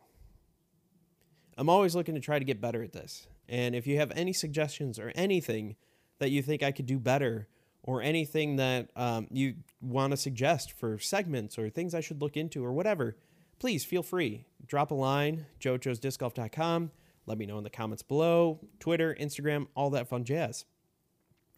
I'm 1.57 1.67
always 1.69 1.95
looking 1.95 2.15
to 2.15 2.21
try 2.21 2.39
to 2.39 2.45
get 2.45 2.61
better 2.61 2.83
at 2.83 2.93
this. 2.93 3.27
And 3.49 3.75
if 3.75 3.87
you 3.87 3.97
have 3.97 4.11
any 4.15 4.31
suggestions 4.31 4.99
or 4.99 5.11
anything 5.15 5.75
that 6.19 6.29
you 6.29 6.41
think 6.41 6.63
I 6.63 6.71
could 6.71 6.85
do 6.85 6.99
better 6.99 7.47
or 7.83 8.01
anything 8.01 8.57
that 8.57 8.89
um, 8.95 9.27
you 9.31 9.55
want 9.81 10.11
to 10.11 10.17
suggest 10.17 10.71
for 10.71 10.99
segments 10.99 11.57
or 11.57 11.69
things 11.69 11.95
I 11.95 12.01
should 12.01 12.21
look 12.21 12.37
into 12.37 12.63
or 12.63 12.71
whatever, 12.71 13.17
please 13.59 13.83
feel 13.83 14.03
free. 14.03 14.45
Drop 14.67 14.91
a 14.91 14.93
line, 14.93 15.47
jojo'sdiscgolf.com. 15.59 16.91
Let 17.25 17.37
me 17.37 17.45
know 17.45 17.57
in 17.57 17.63
the 17.63 17.69
comments 17.69 18.03
below, 18.03 18.59
Twitter, 18.79 19.15
Instagram, 19.19 19.67
all 19.75 19.89
that 19.91 20.07
fun 20.07 20.23
jazz. 20.23 20.65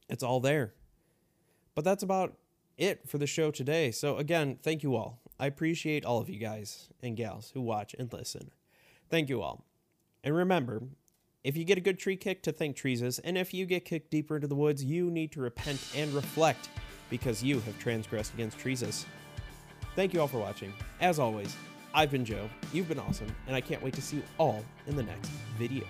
It's 0.10 0.24
all 0.24 0.40
there. 0.40 0.74
But 1.76 1.86
that's 1.86 2.04
about 2.04 2.38
it 2.78 3.08
for 3.08 3.18
the 3.18 3.28
show 3.28 3.52
today. 3.52 3.92
So, 3.92 4.18
again, 4.18 4.58
thank 4.62 4.84
you 4.84 4.96
all. 4.96 5.20
I 5.40 5.48
appreciate 5.48 6.06
all 6.06 6.20
of 6.20 6.30
you 6.30 6.40
guys 6.40 6.90
and 7.02 7.18
gals 7.18 7.52
who 7.54 7.62
watch 7.62 7.96
and 7.98 8.12
listen. 8.12 8.52
Thank 9.10 9.30
you 9.30 9.42
all. 9.42 9.66
And 10.24 10.36
remember, 10.36 10.84
if 11.44 11.58
you 11.58 11.64
get 11.66 11.78
a 11.78 11.82
good 11.82 11.98
tree 11.98 12.16
kick, 12.16 12.44
to 12.44 12.52
thank 12.52 12.76
treeses, 12.76 13.18
and 13.20 13.38
if 13.38 13.54
you 13.54 13.66
get 13.66 13.86
kicked 13.86 14.12
deeper 14.12 14.36
into 14.36 14.48
the 14.48 14.56
woods, 14.56 14.84
you 14.84 15.10
need 15.10 15.32
to 15.32 15.42
repent 15.42 15.82
and 15.96 16.14
reflect 16.14 16.70
because 17.10 17.44
you 17.44 17.60
have 17.62 17.78
transgressed 17.80 18.34
against 18.34 18.60
treeses. 18.60 19.06
Thank 19.96 20.14
you 20.14 20.22
all 20.22 20.28
for 20.28 20.40
watching. 20.40 20.74
As 21.02 21.20
always, 21.20 21.56
I've 21.94 22.12
been 22.12 22.24
Joe, 22.24 22.50
you've 22.72 22.88
been 22.88 23.00
awesome, 23.00 23.36
and 23.48 23.56
I 23.56 23.62
can't 23.62 23.82
wait 23.82 23.94
to 23.96 24.02
see 24.02 24.18
you 24.18 24.24
all 24.38 24.64
in 24.88 24.96
the 24.96 25.04
next 25.04 25.30
video. 25.58 25.84